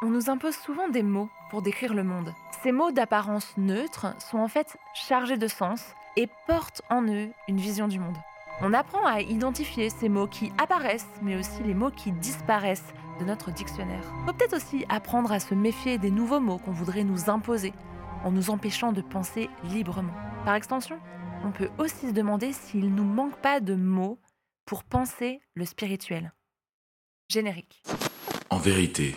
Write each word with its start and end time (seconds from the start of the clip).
On 0.00 0.10
nous 0.10 0.30
impose 0.30 0.54
souvent 0.54 0.88
des 0.88 1.02
mots 1.02 1.28
pour 1.50 1.60
décrire 1.60 1.92
le 1.92 2.04
monde. 2.04 2.32
Ces 2.62 2.70
mots 2.70 2.92
d'apparence 2.92 3.56
neutre 3.56 4.14
sont 4.20 4.38
en 4.38 4.46
fait 4.46 4.76
chargés 4.94 5.38
de 5.38 5.48
sens 5.48 5.82
et 6.16 6.28
portent 6.46 6.82
en 6.88 7.02
eux 7.02 7.30
une 7.48 7.56
vision 7.56 7.88
du 7.88 7.98
monde. 7.98 8.16
On 8.60 8.74
apprend 8.74 9.04
à 9.04 9.20
identifier 9.20 9.90
ces 9.90 10.08
mots 10.08 10.28
qui 10.28 10.52
apparaissent, 10.56 11.08
mais 11.20 11.36
aussi 11.36 11.64
les 11.64 11.74
mots 11.74 11.90
qui 11.90 12.12
disparaissent 12.12 12.92
de 13.18 13.24
notre 13.24 13.50
dictionnaire. 13.50 14.04
On 14.22 14.26
peut 14.26 14.34
peut-être 14.34 14.56
aussi 14.56 14.84
apprendre 14.88 15.32
à 15.32 15.40
se 15.40 15.54
méfier 15.54 15.98
des 15.98 16.12
nouveaux 16.12 16.40
mots 16.40 16.58
qu'on 16.58 16.70
voudrait 16.70 17.02
nous 17.02 17.28
imposer, 17.28 17.72
en 18.22 18.30
nous 18.30 18.50
empêchant 18.50 18.92
de 18.92 19.02
penser 19.02 19.50
librement. 19.64 20.14
Par 20.44 20.54
extension, 20.54 21.00
on 21.44 21.50
peut 21.50 21.70
aussi 21.78 22.08
se 22.08 22.12
demander 22.12 22.52
s'il 22.52 22.94
nous 22.94 23.04
manque 23.04 23.36
pas 23.40 23.58
de 23.58 23.74
mots 23.74 24.20
pour 24.64 24.84
penser 24.84 25.40
le 25.54 25.64
spirituel. 25.64 26.32
Générique. 27.28 27.82
En 28.50 28.58
vérité, 28.58 29.16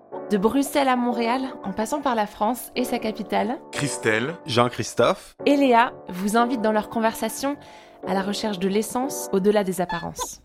De 0.31 0.37
Bruxelles 0.37 0.87
à 0.87 0.95
Montréal, 0.95 1.41
en 1.65 1.73
passant 1.73 1.99
par 1.99 2.15
la 2.15 2.25
France 2.25 2.71
et 2.77 2.85
sa 2.85 2.99
capitale, 2.99 3.57
Christelle, 3.73 4.35
Jean-Christophe. 4.45 5.35
et 5.45 5.57
Léa 5.57 5.91
vous 6.07 6.37
invitent 6.37 6.61
dans 6.61 6.71
leur 6.71 6.87
conversation 6.87 7.57
à 8.07 8.13
la 8.13 8.21
recherche 8.21 8.57
de 8.57 8.69
l'essence 8.69 9.27
au-delà 9.33 9.65
des 9.65 9.81
apparences. 9.81 10.41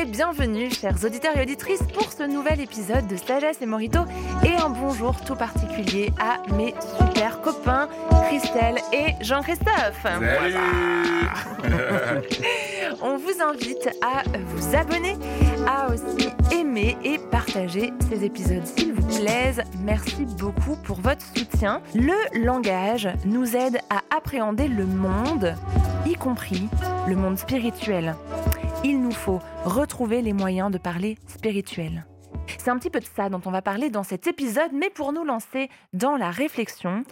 Et 0.00 0.04
bienvenue, 0.06 0.70
chers 0.70 1.04
auditeurs 1.04 1.36
et 1.36 1.42
auditrices, 1.42 1.82
pour 1.92 2.10
ce 2.10 2.22
nouvel 2.22 2.58
épisode 2.60 3.06
de 3.06 3.16
Sagesse 3.16 3.60
et 3.60 3.66
Morito. 3.66 3.98
Et 4.44 4.54
un 4.54 4.70
bonjour 4.70 5.14
tout 5.24 5.34
particulier 5.34 6.10
à 6.18 6.40
mes 6.54 6.74
super 6.98 7.42
copains, 7.42 7.86
Christelle 8.28 8.78
et 8.92 9.14
Jean-Christophe. 9.20 10.06
On 13.02 13.18
vous 13.18 13.42
invite 13.42 13.90
à 14.00 14.22
vous 14.46 14.74
abonner, 14.74 15.18
à 15.66 15.92
aussi 15.92 16.30
aimer 16.52 16.96
et 17.04 17.18
partager 17.18 17.92
ces 18.08 18.24
épisodes 18.24 18.64
s'il 18.64 18.94
vous 18.94 19.06
plaise. 19.06 19.60
Merci 19.82 20.24
beaucoup 20.38 20.76
pour 20.76 20.98
votre 21.00 21.26
soutien. 21.36 21.82
Le 21.94 22.14
langage 22.42 23.10
nous 23.26 23.54
aide 23.54 23.78
à 23.90 24.00
appréhender 24.16 24.68
le 24.68 24.86
monde, 24.86 25.54
y 26.06 26.14
compris 26.14 26.70
le 27.06 27.16
monde 27.16 27.36
spirituel. 27.38 28.14
Il 29.10 29.16
faut 29.16 29.40
retrouver 29.64 30.22
les 30.22 30.32
moyens 30.32 30.70
de 30.70 30.78
parler 30.78 31.18
spirituel. 31.26 32.06
C'est 32.46 32.70
un 32.70 32.78
petit 32.78 32.90
peu 32.90 33.00
de 33.00 33.04
ça 33.04 33.28
dont 33.28 33.40
on 33.44 33.50
va 33.50 33.60
parler 33.60 33.90
dans 33.90 34.04
cet 34.04 34.28
épisode, 34.28 34.70
mais 34.72 34.88
pour 34.88 35.12
nous 35.12 35.24
lancer 35.24 35.68
dans 35.92 36.16
la 36.16 36.30
réflexion, 36.30 37.02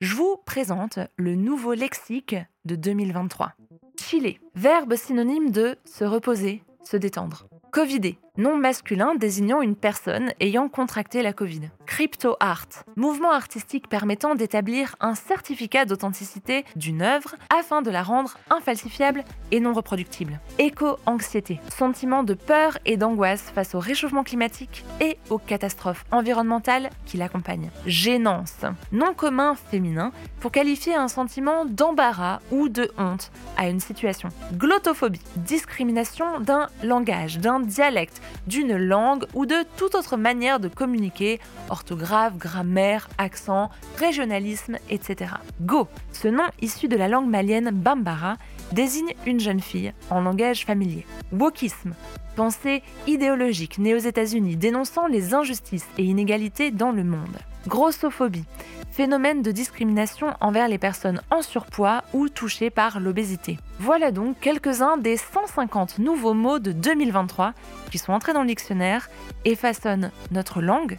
je 0.00 0.14
vous 0.14 0.36
présente 0.46 1.00
le 1.16 1.34
nouveau 1.34 1.74
lexique 1.74 2.36
de 2.64 2.76
2023. 2.76 3.54
Chiller, 4.00 4.40
verbe 4.54 4.94
synonyme 4.94 5.50
de 5.50 5.76
se 5.84 6.04
reposer, 6.04 6.62
se 6.84 6.96
détendre. 6.96 7.48
Covidé, 7.72 8.20
nom 8.38 8.56
masculin 8.56 9.16
désignant 9.16 9.60
une 9.60 9.74
personne 9.74 10.32
ayant 10.40 10.68
contracté 10.68 11.22
la 11.22 11.32
Covid. 11.32 11.62
Crypto 11.86 12.36
art, 12.38 12.68
mouvement 12.96 13.32
artistique 13.32 13.88
permettant 13.88 14.36
d'établir 14.36 14.94
un 15.00 15.16
certificat 15.16 15.84
d'authenticité 15.84 16.64
d'une 16.76 17.02
œuvre 17.02 17.34
afin 17.50 17.82
de 17.82 17.90
la 17.90 18.02
rendre 18.02 18.38
infalsifiable 18.50 19.24
et 19.50 19.58
non 19.58 19.72
reproductible. 19.72 20.38
Éco-anxiété, 20.58 21.60
sentiment 21.76 22.22
de 22.22 22.34
peur 22.34 22.78
et 22.84 22.96
d'angoisse 22.96 23.50
face 23.54 23.74
au 23.74 23.80
réchauffement 23.80 24.22
climatique 24.22 24.84
et 25.00 25.18
aux 25.30 25.38
catastrophes 25.38 26.04
environnementales 26.12 26.90
qui 27.06 27.16
l'accompagnent. 27.16 27.70
Gênance, 27.86 28.64
nom 28.92 29.14
commun 29.14 29.56
féminin 29.56 30.12
pour 30.40 30.52
qualifier 30.52 30.94
un 30.94 31.08
sentiment 31.08 31.64
d'embarras 31.64 32.38
ou 32.52 32.68
de 32.68 32.92
honte 32.98 33.32
à 33.56 33.68
une 33.68 33.80
situation. 33.80 34.28
Glottophobie, 34.54 35.22
discrimination 35.36 36.38
d'un 36.38 36.68
langage, 36.84 37.38
d'un 37.38 37.58
dialecte, 37.58 38.20
d'une 38.46 38.76
langue 38.76 39.24
ou 39.34 39.46
de 39.46 39.64
toute 39.76 39.94
autre 39.94 40.16
manière 40.16 40.60
de 40.60 40.68
communiquer, 40.68 41.40
orthographe, 41.68 42.36
grammaire, 42.36 43.08
accent, 43.18 43.70
régionalisme, 43.98 44.76
etc. 44.90 45.32
Go, 45.60 45.88
ce 46.12 46.28
nom 46.28 46.44
issu 46.60 46.88
de 46.88 46.96
la 46.96 47.08
langue 47.08 47.28
malienne 47.28 47.70
bambara, 47.70 48.36
désigne 48.72 49.14
une 49.26 49.40
jeune 49.40 49.60
fille 49.60 49.92
en 50.10 50.20
langage 50.20 50.64
familier. 50.64 51.06
Wokisme, 51.32 51.94
pensée 52.36 52.82
idéologique 53.06 53.78
née 53.78 53.94
aux 53.94 53.98
États-Unis 53.98 54.56
dénonçant 54.56 55.06
les 55.06 55.34
injustices 55.34 55.88
et 55.98 56.04
inégalités 56.04 56.70
dans 56.70 56.92
le 56.92 57.04
monde. 57.04 57.38
Grossophobie, 57.66 58.44
phénomène 58.90 59.42
de 59.42 59.52
discrimination 59.52 60.34
envers 60.40 60.68
les 60.68 60.78
personnes 60.78 61.20
en 61.30 61.42
surpoids 61.42 62.02
ou 62.12 62.28
touchées 62.28 62.70
par 62.70 63.00
l'obésité. 63.00 63.58
Voilà 63.78 64.10
donc 64.10 64.40
quelques-uns 64.40 64.96
des 64.96 65.16
150 65.16 65.98
nouveaux 65.98 66.34
mots 66.34 66.58
de 66.58 66.72
2023 66.72 67.54
qui 67.90 67.98
sont 67.98 68.12
entrés 68.12 68.32
dans 68.32 68.42
le 68.42 68.48
dictionnaire 68.48 69.08
et 69.44 69.54
façonnent 69.54 70.10
notre 70.30 70.60
langue, 70.60 70.98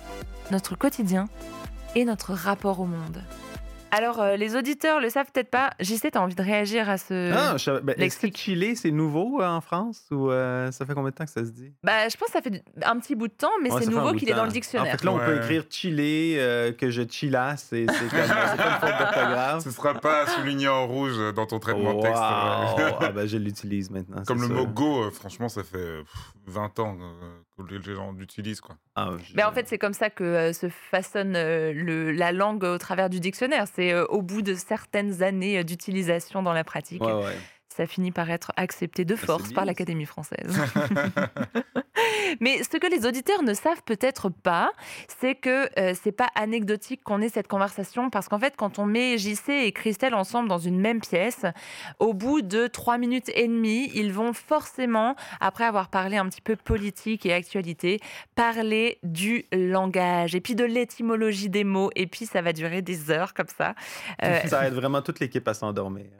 notre 0.51 0.75
quotidien 0.75 1.28
et 1.96 2.06
notre 2.06 2.34
rapport 2.34 2.80
au 2.80 2.86
monde. 2.86 3.24
Alors, 3.92 4.20
euh, 4.22 4.36
les 4.36 4.56
auditeurs 4.56 5.00
le 5.00 5.10
savent 5.10 5.32
peut-être 5.34 5.50
pas. 5.50 5.72
JC, 5.80 6.12
t'as 6.12 6.20
envie 6.20 6.36
de 6.36 6.42
réagir 6.44 6.90
à 6.90 6.98
ce. 6.98 7.32
Ah, 7.34 7.58
je 7.58 7.64
savais- 7.64 7.82
ben, 7.82 7.96
est-ce 8.00 8.20
que 8.20 8.36
chiller, 8.36 8.76
c'est 8.76 8.92
nouveau 8.92 9.42
euh, 9.42 9.48
en 9.48 9.62
France 9.62 10.04
ou 10.12 10.30
euh, 10.30 10.72
ça 10.72 10.86
fait 10.86 10.94
combien 10.94 11.10
de 11.10 11.16
temps 11.16 11.26
que 11.26 11.32
ça 11.32 11.44
se 11.44 11.50
dit? 11.52 11.74
Bah, 11.84 12.08
je 12.08 12.16
pense 12.16 12.28
que 12.28 12.34
ça 12.34 12.42
fait 12.42 12.64
un 12.84 13.00
petit 13.00 13.16
bout 13.16 13.28
de 13.28 13.34
temps, 13.34 13.50
mais 13.64 13.72
Ouais, 13.72 13.82
c'est 13.82 13.90
nouveau 13.90 14.14
qu'il 14.14 14.30
est 14.30 14.34
dans 14.34 14.46
le 14.46 14.52
dictionnaire. 14.52 14.94
En 14.94 14.98
fait, 14.98 15.04
là, 15.04 15.12
on 15.12 15.18
peut 15.20 15.38
écrire 15.38 15.64
chiller, 15.70 16.36
euh, 16.40 16.72
que 16.72 16.90
je 16.92 17.02
chillasse, 17.10 17.74
et 17.74 17.88
c'est 17.88 18.10
comme, 18.10 18.20
comme 18.20 18.80
faute 18.80 19.00
d'orthographe. 19.00 19.64
ce 19.64 19.72
sera 19.72 19.94
pas 19.96 20.28
souligné 20.28 20.68
en 20.68 20.86
rouge 20.88 21.18
dans 21.36 21.46
ton 21.48 21.60
traitement 21.60 21.94
de 21.96 22.02
texte. 22.02 22.16
Wow. 22.22 22.80
euh, 22.80 22.92
ah 23.02 23.10
ben, 23.12 23.28
je 23.28 23.38
l'utilise 23.38 23.90
maintenant. 23.90 24.24
Comme 24.28 24.42
le 24.42 24.48
sûr. 24.48 24.56
mot 24.56 24.68
go, 24.68 25.04
euh, 25.06 25.12
franchement, 25.12 25.50
ça 25.50 25.64
fait 25.64 25.78
euh, 25.78 26.04
pff, 26.04 26.34
20 26.48 26.80
ans 26.80 26.98
que 27.58 27.64
les 27.76 27.96
gens 27.96 28.12
l'utilisent. 28.14 28.62
quoi. 28.62 28.76
Ah, 28.96 29.12
je- 29.24 29.42
en 29.44 29.52
fait, 29.52 29.68
c'est 29.68 29.78
comme 29.78 29.94
ça 29.94 30.10
que 30.10 30.24
euh, 30.24 30.54
se 30.54 30.68
façonne 30.70 31.34
euh, 31.36 31.74
le- 31.74 32.12
la 32.12 32.32
langue 32.32 32.64
au 32.64 32.78
travers 32.78 33.10
du 33.10 33.20
dictionnaire. 33.20 33.66
C'est 33.80 33.94
euh, 33.94 34.06
au 34.08 34.22
bout 34.22 34.42
de 34.42 34.56
certaines 34.56 35.24
années 35.24 35.60
euh, 35.60 35.64
d'utilisation 35.64 36.44
dans 36.44 36.52
la 36.52 36.66
pratique. 36.66 37.02
Ça 37.80 37.88
finit 37.88 38.12
par 38.12 38.30
être 38.30 38.52
accepté 38.58 39.06
de 39.06 39.16
c'est 39.16 39.26
force 39.26 39.54
par 39.54 39.64
l'Académie 39.64 40.06
française. 40.06 40.54
Mais 42.42 42.62
ce 42.64 42.78
que 42.78 42.88
les 42.88 43.06
auditeurs 43.06 43.44
ne 43.44 43.54
savent 43.54 43.84
peut-être 43.84 44.30
pas, 44.30 44.72
c'est 45.20 45.36
que 45.36 45.70
euh, 45.80 45.94
c'est 46.02 46.12
pas 46.12 46.28
anecdotique 46.36 47.02
qu'on 47.04 47.22
ait 47.22 47.30
cette 47.30 47.48
conversation 47.48 48.10
parce 48.10 48.28
qu'en 48.28 48.40
fait, 48.40 48.56
quand 48.58 48.80
on 48.80 48.86
met 48.86 49.18
JC 49.18 49.50
et 49.50 49.72
Christelle 49.72 50.14
ensemble 50.14 50.50
dans 50.50 50.58
une 50.58 50.80
même 50.80 51.00
pièce, 51.00 51.46
au 52.00 52.14
bout 52.14 52.42
de 52.42 52.68
trois 52.68 52.98
minutes 52.98 53.30
et 53.34 53.48
demie, 53.48 53.90
ils 53.96 54.12
vont 54.12 54.34
forcément, 54.34 55.16
après 55.40 55.64
avoir 55.64 55.90
parlé 55.90 56.18
un 56.18 56.28
petit 56.28 56.42
peu 56.42 56.56
politique 56.56 57.26
et 57.26 57.34
actualité, 57.34 58.00
parler 58.36 59.00
du 59.04 59.46
langage 59.54 60.36
et 60.36 60.42
puis 60.42 60.56
de 60.56 60.66
l'étymologie 60.66 61.50
des 61.50 61.64
mots. 61.64 61.92
Et 61.96 62.08
puis, 62.08 62.26
ça 62.26 62.42
va 62.42 62.54
durer 62.54 62.82
des 62.82 63.12
heures 63.12 63.34
comme 63.34 63.48
ça. 63.58 63.74
Euh, 64.24 64.40
Ça 64.46 64.68
aide 64.68 64.74
vraiment 64.74 65.02
toute 65.02 65.20
l'équipe 65.20 65.48
à 65.48 65.54
s'endormir. 65.54 66.08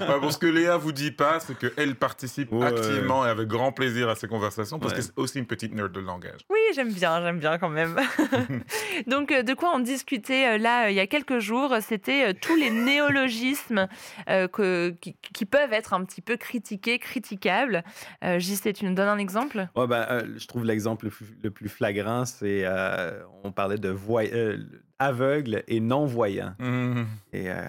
Ouais, 0.00 0.18
bon, 0.28 0.32
ce 0.32 0.38
que 0.38 0.46
Léa 0.46 0.76
vous 0.76 0.92
dit 0.92 1.10
pas, 1.10 1.40
c'est 1.40 1.56
qu'elle 1.58 1.94
participe 1.96 2.52
Ouais. 2.52 2.66
activement 2.66 3.26
et 3.26 3.28
avec 3.28 3.48
grand 3.48 3.72
plaisir 3.72 4.08
à 4.08 4.14
ces 4.14 4.28
conversations 4.28 4.78
parce 4.78 4.92
Ouais. 4.92 4.98
que 4.98 5.04
c'est 5.04 5.12
aussi 5.18 5.38
une 5.38 5.46
petite 5.46 5.74
nerd 5.74 5.92
de 5.92 6.00
langage. 6.00 6.40
Oui, 6.50 6.58
j'aime 6.74 6.92
bien, 6.92 7.20
j'aime 7.22 7.38
bien 7.38 7.58
quand 7.58 7.68
même. 7.68 7.96
Donc, 9.06 9.32
euh, 9.32 9.42
de 9.42 9.54
quoi 9.54 9.72
on 9.74 9.78
discutait 9.80 10.54
euh, 10.54 10.58
là 10.58 10.86
euh, 10.86 10.90
il 10.90 10.96
y 10.96 11.00
a 11.00 11.06
quelques 11.06 11.38
jours, 11.38 11.74
c'était 11.80 12.34
tous 12.34 12.56
les 12.56 12.70
néologismes 12.70 13.88
euh, 14.28 14.48
que- 14.48 14.90
qui, 15.00 15.16
qui 15.34 15.44
peuvent 15.46 15.72
être 15.72 15.92
un 15.94 16.04
petit 16.04 16.20
peu 16.20 16.36
critiqués, 16.36 16.98
critiquables. 16.98 17.82
Euh, 18.24 18.38
JC, 18.38 18.72
tu 18.72 18.84
nous 18.84 18.94
donnes 18.94 19.08
un 19.08 19.18
exemple? 19.18 19.68
Ouais, 19.76 19.86
ben, 19.86 20.06
euh, 20.10 20.22
je 20.36 20.46
trouve 20.46 20.64
l'exemple 20.64 21.06
le, 21.06 21.10
plus- 21.10 21.38
le 21.42 21.50
plus 21.50 21.68
flagrant, 21.68 22.24
c'est 22.24 22.62
euh, 22.64 23.22
on 23.44 23.52
parlait 23.52 23.78
de 23.78 23.90
voy- 23.90 24.30
euh, 24.32 24.58
aveugle 24.98 25.62
et 25.68 25.80
non-voyant. 25.80 26.54
Mhm. 26.58 27.06
Et 27.32 27.50
euh, 27.50 27.62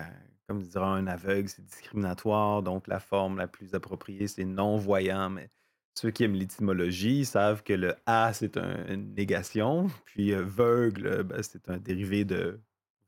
comme 0.49 0.63
dira 0.63 0.95
un 0.95 1.05
aveugle, 1.05 1.47
c'est 1.47 1.63
discriminatoire, 1.63 2.63
donc 2.63 2.87
la 2.87 2.99
forme 2.99 3.37
la 3.37 3.47
plus 3.47 3.75
appropriée, 3.75 4.27
c'est 4.27 4.45
non-voyant. 4.45 5.29
Mais 5.29 5.51
ceux 5.93 6.09
qui 6.09 6.23
aiment 6.23 6.33
l'étymologie 6.33 7.23
savent 7.23 7.61
que 7.61 7.73
le 7.73 7.93
A, 8.07 8.33
c'est 8.33 8.57
un- 8.57 8.87
une 8.87 9.13
négation, 9.13 9.87
puis 10.05 10.33
euh, 10.33 10.41
veugle, 10.43 11.05
euh, 11.05 11.23
ben, 11.23 11.43
c'est 11.43 11.69
un 11.69 11.77
dérivé 11.77 12.25
de 12.25 12.59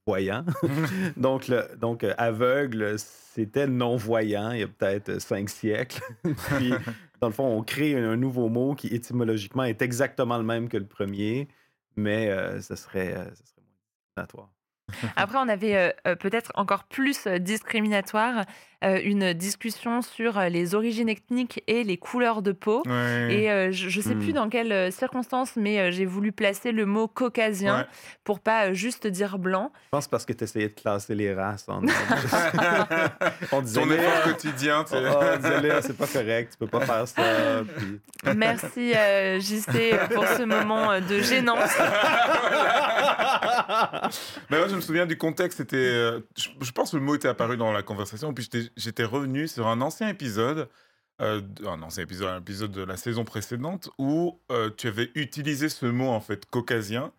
voyant. 0.06 0.46
donc, 1.18 1.48
le- 1.48 1.68
donc 1.78 2.04
euh, 2.04 2.14
aveugle, 2.20 3.00
c'était 3.00 3.66
non-voyant 3.66 4.52
il 4.52 4.60
y 4.60 4.64
a 4.64 4.68
peut-être 4.68 5.20
cinq 5.20 5.50
siècles. 5.50 6.02
puis, 6.58 6.72
dans 7.22 7.28
le 7.28 7.34
fond, 7.34 7.46
on 7.58 7.64
crée 7.64 7.98
un, 7.98 8.12
un 8.12 8.18
nouveau 8.18 8.50
mot 8.50 8.76
qui 8.76 8.88
étymologiquement 8.88 9.64
est 9.64 9.82
exactement 9.82 10.38
le 10.38 10.44
même 10.44 10.70
que 10.70 10.78
le 10.78 10.86
premier. 10.88 11.48
mais 11.96 12.30
euh, 12.30 12.62
ça, 12.62 12.76
serait, 12.76 13.16
euh, 13.16 13.26
ça 13.34 13.46
serait 13.46 13.62
moins 13.64 13.78
discriminatoire. 13.82 14.54
Après, 15.16 15.38
on 15.38 15.48
avait 15.48 15.76
euh, 15.76 15.92
euh, 16.08 16.16
peut-être 16.16 16.52
encore 16.56 16.84
plus 16.84 17.28
euh, 17.28 17.40
discriminatoire 17.40 18.46
une 18.82 19.34
discussion 19.34 20.02
sur 20.02 20.38
euh, 20.40 20.50
les 20.50 20.74
origines 20.76 21.10
ethniques 21.10 21.64
et 21.68 21.84
les 21.84 21.98
couleurs 21.98 22.42
de 22.42 22.52
peau. 22.52 22.84
Ouais. 22.86 23.28
Et 23.34 23.52
euh, 23.52 23.72
je 23.72 23.98
ne 23.98 24.04
sais 24.04 24.16
plus 24.16 24.32
Hmm. 24.32 24.36
dans 24.36 24.50
quelles 24.50 24.72
euh, 24.72 24.92
circonstances, 24.92 25.56
mais 25.56 25.80
euh, 25.80 25.92
j'ai 25.92 26.06
voulu 26.06 26.32
placer 26.32 26.72
le 26.72 26.86
mot 26.86 27.08
caucasien 27.08 27.80
Ouais. 27.80 27.86
pour 28.24 28.40
pas 28.40 28.68
euh, 28.70 28.74
juste 28.74 29.08
dire 29.08 29.38
blanc. 29.38 29.72
Je 29.86 29.90
pense 29.92 30.08
parce 30.08 30.26
que 30.26 30.34
tu 30.34 30.44
essayais 30.44 30.70
de 30.70 30.74
classer 30.74 31.16
les 31.16 31.34
races. 31.34 31.66
En... 31.68 31.82
on 33.52 33.62
disait, 33.62 33.82
Ton 33.82 33.92
effort 33.92 34.24
quotidien, 34.24 34.86
oh, 34.92 34.96
on 34.96 35.38
disait, 35.38 35.82
c'est 35.82 35.98
pas 35.98 36.08
correct, 36.08 36.52
tu 36.54 36.58
peux 36.58 36.68
pas 36.68 36.82
faire 36.86 37.08
ça. 37.08 37.22
Puis- 37.78 38.00
Merci 38.36 38.94
euh, 38.96 39.40
JC 39.40 39.98
pour 40.14 40.26
ce 40.26 40.44
moment 40.44 40.92
euh, 40.92 41.00
de 41.02 41.20
gênance. 41.20 41.72
Mais 44.50 44.58
moi, 44.58 44.68
je 44.68 44.76
me 44.76 44.82
souviens 44.82 45.06
du 45.06 45.18
contexte. 45.18 45.60
C'était, 45.60 45.76
euh, 45.78 46.20
je, 46.38 46.50
je 46.62 46.72
pense 46.72 46.92
que 46.92 46.98
le 46.98 47.04
mot 47.04 47.16
était 47.16 47.28
apparu 47.28 47.58
dans 47.58 47.72
la 47.72 47.82
conversation. 47.82 48.34
Puis 48.34 48.50
j'étais- 48.78 49.04
revenu 49.04 49.48
sur 49.48 49.68
un 49.68 49.82
ancien 49.82 50.08
épisode, 50.10 50.70
euh, 51.22 51.42
un 51.66 51.82
ancien 51.82 52.04
épisode, 52.04 52.28
un 52.30 52.40
épisode 52.40 52.72
de 52.72 52.82
la 52.84 52.98
saison 52.98 53.24
précédente 53.26 53.90
où 53.98 54.40
euh, 54.52 54.70
tu 54.76 54.88
avais 54.88 55.12
utilisé 55.16 55.70
ce 55.70 55.86
mot 55.86 56.08
en 56.10 56.20
fait 56.22 56.46
caucasien. 56.50 57.12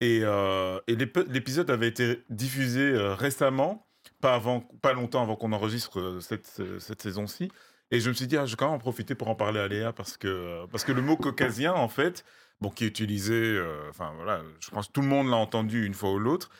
Et, 0.00 0.20
euh, 0.22 0.80
l'épisode 0.88 1.70
avait 1.70 1.88
été 1.88 2.22
diffusé 2.28 2.92
récemment, 2.96 3.86
pas 4.20 4.34
avant, 4.34 4.60
pas 4.80 4.92
longtemps 4.94 5.22
avant 5.22 5.36
qu'on 5.36 5.52
enregistre 5.52 6.18
cette, 6.20 6.46
ce- 6.46 6.78
cette 6.80 7.02
saison-ci. 7.02 7.50
Et 7.92 8.00
je 8.00 8.08
me 8.08 8.14
suis 8.14 8.26
dit, 8.26 8.36
ah, 8.36 8.46
je 8.46 8.52
vais 8.52 8.56
quand 8.56 8.66
même 8.66 8.74
en 8.76 8.78
profiter 8.78 9.14
pour 9.14 9.28
en 9.28 9.34
parler 9.34 9.60
à 9.60 9.68
Léa 9.68 9.92
parce 9.92 10.16
que, 10.16 10.64
parce 10.72 10.82
que 10.82 10.92
le 10.92 11.02
mot 11.02 11.16
caucasien, 11.16 11.72
en 11.74 11.88
fait, 11.88 12.24
bon, 12.60 12.70
qui 12.70 12.84
est 12.84 12.88
utilisé, 12.88 13.62
enfin 13.90 14.12
voilà, 14.16 14.40
je 14.60 14.70
pense 14.70 14.88
que 14.88 14.92
tout 14.92 15.02
le 15.02 15.08
monde 15.08 15.28
l'a 15.28 15.36
entendu 15.36 15.84
une 15.86 15.94
fois 15.94 16.10
ou 16.12 16.18
l'autre. 16.18 16.50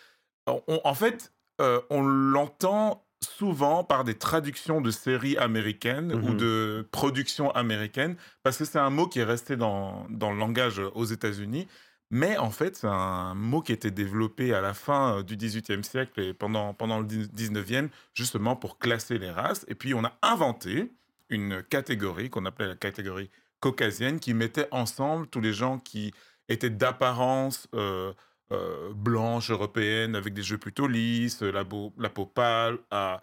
En 0.46 0.94
fait, 0.94 1.32
on 1.90 2.02
l'entend 2.02 3.04
souvent 3.22 3.84
par 3.84 4.04
des 4.04 4.14
traductions 4.14 4.80
de 4.80 4.90
séries 4.90 5.36
américaines 5.36 6.12
ou 6.12 6.30
Mhm. 6.30 6.36
de 6.36 6.88
productions 6.92 7.50
américaines, 7.52 8.16
parce 8.42 8.58
que 8.58 8.64
c'est 8.64 8.78
un 8.78 8.90
mot 8.90 9.06
qui 9.06 9.20
est 9.20 9.24
resté 9.24 9.56
dans, 9.56 10.06
dans 10.10 10.32
le 10.32 10.38
langage 10.38 10.80
aux 10.94 11.04
États-Unis. 11.04 11.68
Mais 12.10 12.36
en 12.36 12.50
fait, 12.50 12.76
c'est 12.76 12.88
un 12.88 13.34
mot 13.34 13.62
qui 13.62 13.72
a 13.72 13.74
été 13.74 13.90
développé 13.90 14.52
à 14.52 14.60
la 14.60 14.74
fin 14.74 15.18
euh, 15.18 15.22
du 15.22 15.36
XVIIIe 15.36 15.82
siècle 15.82 16.20
et 16.20 16.34
pendant, 16.34 16.74
pendant 16.74 16.98
le 17.00 17.06
XIXe, 17.06 17.88
justement 18.12 18.54
pour 18.54 18.78
classer 18.78 19.18
les 19.18 19.30
races. 19.30 19.64
Et 19.68 19.74
puis, 19.74 19.94
on 19.94 20.04
a 20.04 20.12
inventé 20.20 20.92
une 21.30 21.62
catégorie 21.62 22.28
qu'on 22.28 22.44
appelait 22.44 22.68
la 22.68 22.76
catégorie 22.76 23.30
caucasienne, 23.60 24.20
qui 24.20 24.34
mettait 24.34 24.68
ensemble 24.72 25.26
tous 25.28 25.40
les 25.40 25.54
gens 25.54 25.78
qui 25.78 26.12
étaient 26.50 26.68
d'apparence 26.68 27.66
euh, 27.74 28.12
euh, 28.52 28.92
blanche, 28.94 29.50
européenne, 29.50 30.14
avec 30.14 30.34
des 30.34 30.42
jeux 30.42 30.58
plutôt 30.58 30.86
lisses, 30.86 31.42
la, 31.42 31.64
beau- 31.64 31.92
la 31.98 32.08
peau 32.10 32.26
pâle, 32.26 32.78
à 32.90 33.20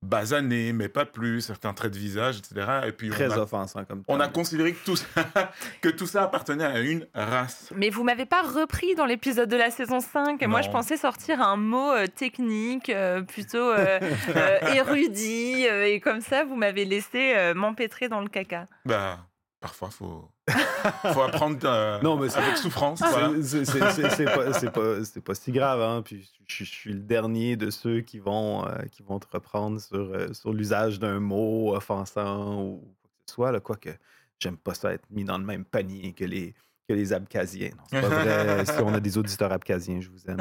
basanée, 0.00 0.72
mais 0.72 0.88
pas 0.88 1.04
plus, 1.04 1.40
certains 1.40 1.74
traits 1.74 1.92
de 1.92 1.98
visage, 1.98 2.38
etc. 2.38 2.82
Et 2.86 2.92
puis, 2.92 3.08
Très 3.10 3.26
on 3.28 3.32
a, 3.32 3.38
offensant 3.38 3.84
comme 3.84 4.04
on 4.06 4.20
a 4.20 4.28
considéré 4.28 4.72
que 4.72 4.84
tout, 4.84 4.94
ça, 4.94 5.06
que 5.80 5.88
tout 5.88 6.06
ça 6.06 6.22
appartenait 6.22 6.64
à 6.64 6.78
une 6.78 7.04
race. 7.14 7.72
Mais 7.74 7.90
vous 7.90 8.04
m'avez 8.04 8.24
pas 8.24 8.42
repris 8.42 8.94
dans 8.94 9.06
l'épisode 9.06 9.48
de 9.48 9.56
la 9.56 9.70
saison 9.72 9.98
5. 9.98 10.40
Moi, 10.46 10.62
je 10.62 10.70
pensais 10.70 10.96
sortir 10.96 11.40
un 11.42 11.56
mot 11.56 11.90
euh, 11.90 12.06
technique, 12.06 12.90
euh, 12.90 13.22
plutôt 13.22 13.58
euh, 13.72 13.98
euh, 14.36 14.58
érudit. 14.74 15.66
euh, 15.68 15.86
et 15.88 15.98
comme 15.98 16.20
ça, 16.20 16.44
vous 16.44 16.54
m'avez 16.54 16.84
laissé 16.84 17.34
euh, 17.36 17.54
m'empêtrer 17.54 18.08
dans 18.08 18.20
le 18.20 18.28
caca. 18.28 18.66
Bah, 18.84 19.18
parfois, 19.58 19.90
faut, 19.90 20.30
faut 21.12 21.22
apprendre 21.22 21.58
euh, 21.64 22.00
Non, 22.02 22.16
mais 22.16 22.34
avec 22.36 22.56
souffrance. 22.56 23.00
C'est- 23.00 23.08
voilà. 23.10 23.30
c'est- 25.02 25.20
pas, 25.20 25.34
si 25.34 25.52
grave. 25.52 25.80
Hein? 25.80 26.02
Puis 26.04 26.30
je, 26.46 26.64
je 26.64 26.70
suis 26.70 26.92
le 26.92 27.00
dernier 27.00 27.56
de 27.56 27.70
ceux 27.70 28.00
qui 28.00 28.18
vont, 28.18 28.66
euh, 28.66 28.82
qui 28.90 29.02
vont 29.02 29.18
te 29.18 29.26
reprendre 29.30 29.80
sur, 29.80 29.96
euh, 29.96 30.32
sur 30.32 30.52
l'usage 30.52 30.98
d'un 30.98 31.20
mot 31.20 31.74
offensant 31.74 32.62
ou 32.62 32.78
quoi 32.78 33.12
que 33.12 33.20
ce 33.26 33.34
soit. 33.34 33.60
Quoique 33.60 33.90
j'aime 34.38 34.56
pas 34.56 34.74
ça 34.74 34.92
être 34.92 35.04
mis 35.10 35.24
dans 35.24 35.38
le 35.38 35.44
même 35.44 35.64
panier 35.64 36.12
que 36.12 36.24
les, 36.24 36.54
que 36.88 36.94
les 36.94 37.12
Abkhaziens. 37.12 37.70
C'est 37.90 38.00
pas 38.00 38.08
vrai. 38.08 38.64
si 38.64 38.72
on 38.82 38.94
a 38.94 39.00
des 39.00 39.18
auditeurs 39.18 39.52
abkhaziens, 39.52 40.00
je 40.00 40.08
vous 40.08 40.28
aime. 40.28 40.38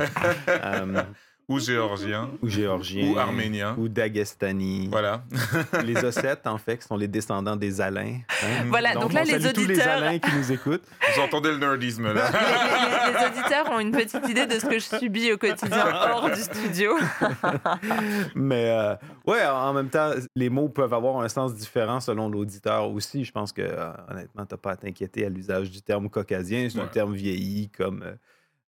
Ou 1.49 1.59
géorgien, 1.59 2.29
ou 2.41 2.49
géorgiens. 2.49 3.07
ou 3.09 3.17
arménien. 3.17 3.73
Ou 3.77 3.87
dagestani. 3.87 4.89
Voilà. 4.91 5.23
Les 5.85 5.95
Ossètes, 6.03 6.45
en 6.45 6.57
fait, 6.57 6.77
qui 6.79 6.85
sont 6.87 6.97
les 6.97 7.07
descendants 7.07 7.55
des 7.55 7.79
Alains. 7.79 8.19
hein. 8.43 8.65
Voilà, 8.67 8.93
donc 8.95 9.13
là, 9.13 9.21
on 9.21 9.23
les 9.23 9.39
salue 9.39 9.53
tous 9.53 9.61
les 9.61 9.75
auditeurs- 9.75 9.87
Alains 10.03 10.19
qui 10.19 10.35
nous 10.35 10.51
écoutent. 10.51 10.83
Vous 11.15 11.21
entendez 11.21 11.51
le 11.51 11.57
nerdisme 11.57 12.11
là. 12.11 12.29
Les, 12.31 13.13
les- 13.13 13.17
les 13.19 13.25
auditeurs 13.39 13.71
ont 13.71 13.79
une 13.79 13.91
petite 13.93 14.27
idée 14.27 14.45
de 14.45 14.59
ce 14.59 14.65
que 14.65 14.77
je 14.77 14.97
subis 14.99 15.31
au 15.31 15.37
quotidien 15.37 15.85
hors 16.11 16.29
du 16.29 16.41
studio. 16.41 16.91
Mais 18.35 18.69
euh, 18.71 18.95
ouais, 19.25 19.45
en 19.45 19.73
même 19.73 19.89
temps, 19.89 20.11
les 20.35 20.49
mots 20.49 20.69
peuvent 20.69 20.93
avoir 20.93 21.21
un 21.21 21.29
sens 21.29 21.53
différent 21.55 21.99
selon 22.01 22.29
l'auditeur 22.29 22.91
aussi. 22.91 23.23
Je 23.23 23.31
pense 23.31 23.51
que 23.53 23.61
euh, 23.61 23.91
honnêtement, 24.09 24.45
t'as 24.45 24.57
pas 24.57 24.71
à 24.71 24.75
t'inquiéter 24.75 25.25
à 25.25 25.29
l'usage 25.29 25.71
du 25.71 25.81
terme 25.81 26.09
caucasien. 26.09 26.67
C'est 26.69 26.79
un 26.81 26.87
terme 26.87 27.13
vieilli 27.13 27.69
comme 27.69 28.03
euh, 28.03 28.13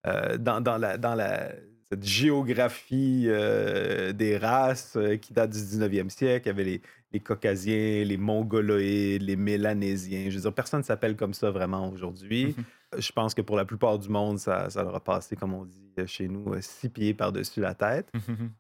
euh, 0.07 0.39
dans, 0.39 0.61
dans 0.61 0.79
la, 0.79 0.97
dans 0.97 1.15
la 1.15 1.49
cette 1.91 2.05
géographie 2.05 3.25
euh, 3.29 4.13
des 4.13 4.37
races 4.37 4.95
euh, 4.97 5.17
qui 5.17 5.33
date 5.33 5.51
du 5.51 5.59
19e 5.59 6.11
siècle. 6.11 6.47
Il 6.47 6.49
y 6.49 6.51
avait 6.51 6.65
les, 6.65 6.83
les 7.13 7.21
Caucasiens, 7.21 8.05
les 8.05 8.17
Mongoloïdes, 8.17 9.23
les 9.23 9.37
Mélanésiens. 9.37 10.29
Je 10.29 10.37
veux 10.37 10.43
dire, 10.43 10.53
personne 10.53 10.81
ne 10.81 10.85
s'appelle 10.85 11.17
comme 11.17 11.33
ça 11.33 11.51
vraiment 11.51 11.91
aujourd'hui. 11.91 12.55
Je 12.97 13.13
pense 13.13 13.35
que 13.35 13.43
pour 13.43 13.57
la 13.57 13.65
plupart 13.65 13.99
du 13.99 14.09
monde, 14.09 14.39
ça, 14.39 14.71
ça 14.71 14.83
leur 14.83 14.95
a 14.95 15.01
passé, 15.01 15.37
comme 15.37 15.55
on 15.55 15.65
dit 15.65 15.93
euh, 15.99 16.07
chez 16.07 16.29
nous, 16.29 16.55
six 16.61 16.89
pieds 16.89 17.15
par-dessus 17.15 17.61
la 17.61 17.75
tête. 17.75 18.11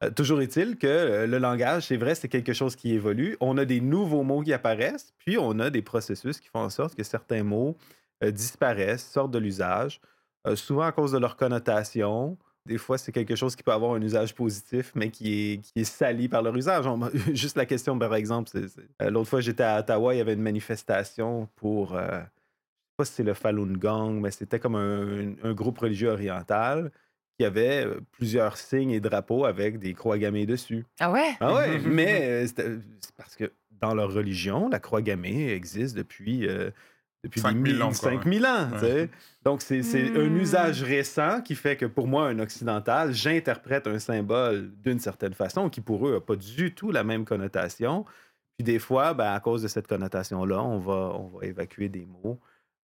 Euh, 0.02 0.10
toujours 0.10 0.40
est-il 0.40 0.76
que 0.76 1.26
le 1.26 1.38
langage, 1.38 1.86
c'est 1.86 1.96
vrai, 1.96 2.14
c'est 2.14 2.28
quelque 2.28 2.52
chose 2.52 2.76
qui 2.76 2.92
évolue. 2.92 3.36
On 3.40 3.58
a 3.58 3.64
des 3.64 3.80
nouveaux 3.80 4.22
mots 4.22 4.42
qui 4.42 4.52
apparaissent, 4.52 5.12
puis 5.18 5.38
on 5.38 5.58
a 5.58 5.70
des 5.70 5.82
processus 5.82 6.40
qui 6.40 6.48
font 6.48 6.60
en 6.60 6.70
sorte 6.70 6.94
que 6.94 7.02
certains 7.02 7.42
mots 7.42 7.76
disparaissent, 8.22 9.06
sortent 9.06 9.30
de 9.30 9.38
l'usage, 9.38 10.00
souvent 10.54 10.82
à 10.82 10.92
cause 10.92 11.12
de 11.12 11.18
leur 11.18 11.36
connotation. 11.36 12.36
Des 12.68 12.78
fois, 12.78 12.98
c'est 12.98 13.12
quelque 13.12 13.34
chose 13.34 13.56
qui 13.56 13.62
peut 13.62 13.72
avoir 13.72 13.94
un 13.94 14.02
usage 14.02 14.34
positif, 14.34 14.92
mais 14.94 15.10
qui 15.10 15.52
est, 15.54 15.56
qui 15.62 15.72
est 15.80 15.84
sali 15.84 16.28
par 16.28 16.42
leur 16.42 16.54
usage. 16.54 16.86
On- 16.86 17.08
juste 17.34 17.56
la 17.56 17.64
question, 17.66 17.98
par 17.98 18.14
exemple, 18.14 18.50
euh, 18.56 19.10
l'autre 19.10 19.28
fois, 19.30 19.40
j'étais 19.40 19.62
à 19.64 19.80
Ottawa, 19.80 20.14
il 20.14 20.18
y 20.18 20.20
avait 20.20 20.34
une 20.34 20.42
manifestation 20.42 21.48
pour, 21.56 21.94
euh, 21.94 22.08
je 22.10 22.14
sais 22.20 22.96
pas 22.98 23.04
si 23.06 23.12
c'est 23.14 23.22
le 23.24 23.32
Falun 23.34 23.72
Gong, 23.78 24.20
mais 24.20 24.30
c'était 24.30 24.60
comme 24.60 24.76
un, 24.76 25.32
un 25.42 25.52
groupe 25.54 25.78
religieux 25.78 26.10
oriental 26.10 26.92
qui 27.38 27.44
avait 27.46 27.86
euh, 27.86 28.00
plusieurs 28.12 28.56
signes 28.58 28.90
et 28.90 29.00
drapeaux 29.00 29.44
avec 29.46 29.78
des 29.78 29.94
croix 29.94 30.18
gammées 30.18 30.44
dessus. 30.44 30.84
Ah 31.00 31.10
ouais? 31.10 31.36
Ah 31.40 31.54
ouais, 31.54 31.78
mais 31.86 32.46
c'est 32.48 33.14
parce 33.16 33.34
que 33.34 33.50
dans 33.80 33.94
leur 33.94 34.12
religion, 34.12 34.68
la 34.68 34.80
croix 34.80 35.00
gammée 35.02 35.50
existe 35.52 35.96
depuis, 35.96 36.46
euh, 36.48 36.70
depuis 37.24 37.40
5000 37.40 37.62
des 37.64 37.72
mille- 37.72 37.82
ans, 37.82 37.86
quoi, 37.88 37.94
5000 38.10 38.46
ans. 38.46 38.68
Donc, 39.44 39.62
c'est 39.62 39.82
c'est 39.82 40.16
un 40.16 40.34
usage 40.34 40.82
récent 40.82 41.40
qui 41.42 41.54
fait 41.54 41.76
que 41.76 41.86
pour 41.86 42.06
moi, 42.06 42.28
un 42.28 42.38
occidental, 42.38 43.12
j'interprète 43.12 43.86
un 43.86 43.98
symbole 43.98 44.70
d'une 44.82 44.98
certaine 44.98 45.34
façon 45.34 45.68
qui 45.70 45.80
pour 45.80 46.06
eux 46.08 46.14
n'a 46.14 46.20
pas 46.20 46.36
du 46.36 46.74
tout 46.74 46.90
la 46.92 47.04
même 47.04 47.24
connotation. 47.24 48.04
Puis 48.56 48.64
des 48.64 48.78
fois, 48.78 49.14
ben, 49.14 49.32
à 49.32 49.40
cause 49.40 49.62
de 49.62 49.68
cette 49.68 49.86
connotation-là, 49.86 50.62
on 50.62 50.78
va, 50.78 51.12
on 51.14 51.28
va 51.28 51.46
évacuer 51.46 51.88
des 51.88 52.06
mots, 52.06 52.40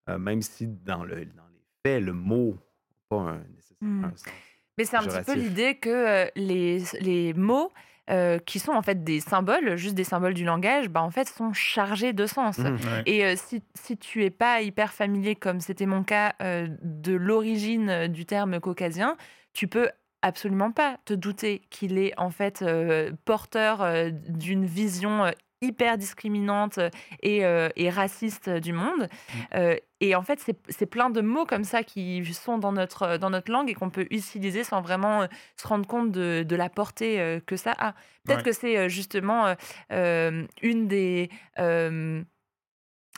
euh, 0.09 0.19
même 0.19 0.41
si 0.43 0.67
dans, 0.69 1.05
le, 1.05 1.17
dans 1.27 1.49
les 1.53 1.65
faits, 1.85 2.03
le 2.03 2.13
mot 2.13 2.51
n'a 2.53 2.97
pas 3.09 3.17
un, 3.23 3.39
nécessairement 3.55 4.01
Hmm. 4.01 4.05
un 4.05 4.17
sens. 4.17 4.33
Mais 4.79 4.85
c'est 4.85 4.97
un 4.97 5.03
petit 5.03 5.25
peu 5.25 5.35
l'idée 5.35 5.77
que 5.77 5.91
euh, 5.91 6.27
les, 6.37 6.83
les 7.01 7.35
mots 7.35 7.71
euh, 8.11 8.39
qui 8.39 8.59
sont 8.59 8.73
en 8.73 8.83
fait 8.83 9.03
des 9.03 9.21
symboles, 9.21 9.77
juste 9.77 9.95
des 9.95 10.05
symboles 10.05 10.35
du 10.35 10.45
langage, 10.45 10.89
bah, 10.89 11.03
en 11.03 11.11
fait 11.11 11.29
sont 11.29 11.53
chargés 11.53 12.13
de 12.13 12.27
sens. 12.27 12.59
Ouais. 12.59 13.03
Et 13.07 13.25
euh, 13.25 13.35
si, 13.37 13.63
si 13.75 13.97
tu 13.97 14.25
es 14.25 14.31
pas 14.31 14.61
hyper 14.61 14.93
familier, 14.93 15.35
comme 15.37 15.61
c'était 15.61 15.87
mon 15.87 16.03
cas, 16.03 16.35
euh, 16.43 16.69
de 16.83 17.15
l'origine 17.15 18.09
du 18.09 18.27
terme 18.27 18.61
caucasien, 18.61 19.17
tu 19.55 19.69
peux 19.69 19.89
absolument 20.25 20.73
pas 20.73 20.97
te 21.05 21.13
douter 21.13 21.63
qu'il 21.71 21.99
est 21.99 22.19
en 22.19 22.31
fait 22.31 22.63
euh, 22.63 23.13
porteur 23.25 23.83
euh, 23.83 24.11
d'une 24.29 24.65
vision 24.65 25.31
hyper 25.61 25.97
discriminante 25.99 26.79
et, 27.23 27.45
euh, 27.45 27.69
et 27.77 27.89
raciste 27.91 28.51
du 28.51 28.73
monde. 28.73 29.09
Euh, 29.55 29.77
et 30.01 30.15
en 30.15 30.23
fait, 30.23 30.39
c'est- 30.69 30.87
plein 30.87 31.09
de 31.09 31.21
mots 31.23 31.47
comme 31.47 31.65
ça 31.65 31.83
qui 31.83 32.23
sont 32.35 32.59
dans 32.59 32.73
notre, 32.73 33.17
dans 33.17 33.31
notre 33.31 33.51
langue 33.51 33.71
et 33.71 33.75
qu'on 33.75 33.89
peut 33.91 34.07
utiliser 34.11 34.63
sans 34.65 34.83
vraiment 34.83 35.23
euh, 35.23 35.27
se 35.57 35.67
rendre 35.67 35.87
compte 35.87 36.11
de, 36.13 36.43
de 36.47 36.57
la 36.57 36.69
portée 36.69 37.19
euh, 37.21 37.41
que 37.41 37.57
ça 37.57 37.75
a. 37.79 37.93
Peut-être 38.25 38.39
Ouais. 38.39 38.43
que 38.45 38.53
c'est 38.53 38.77
euh, 38.77 38.89
justement 38.89 39.47
euh, 39.47 39.55
euh, 39.93 40.47
une 40.63 40.89
des... 40.89 41.31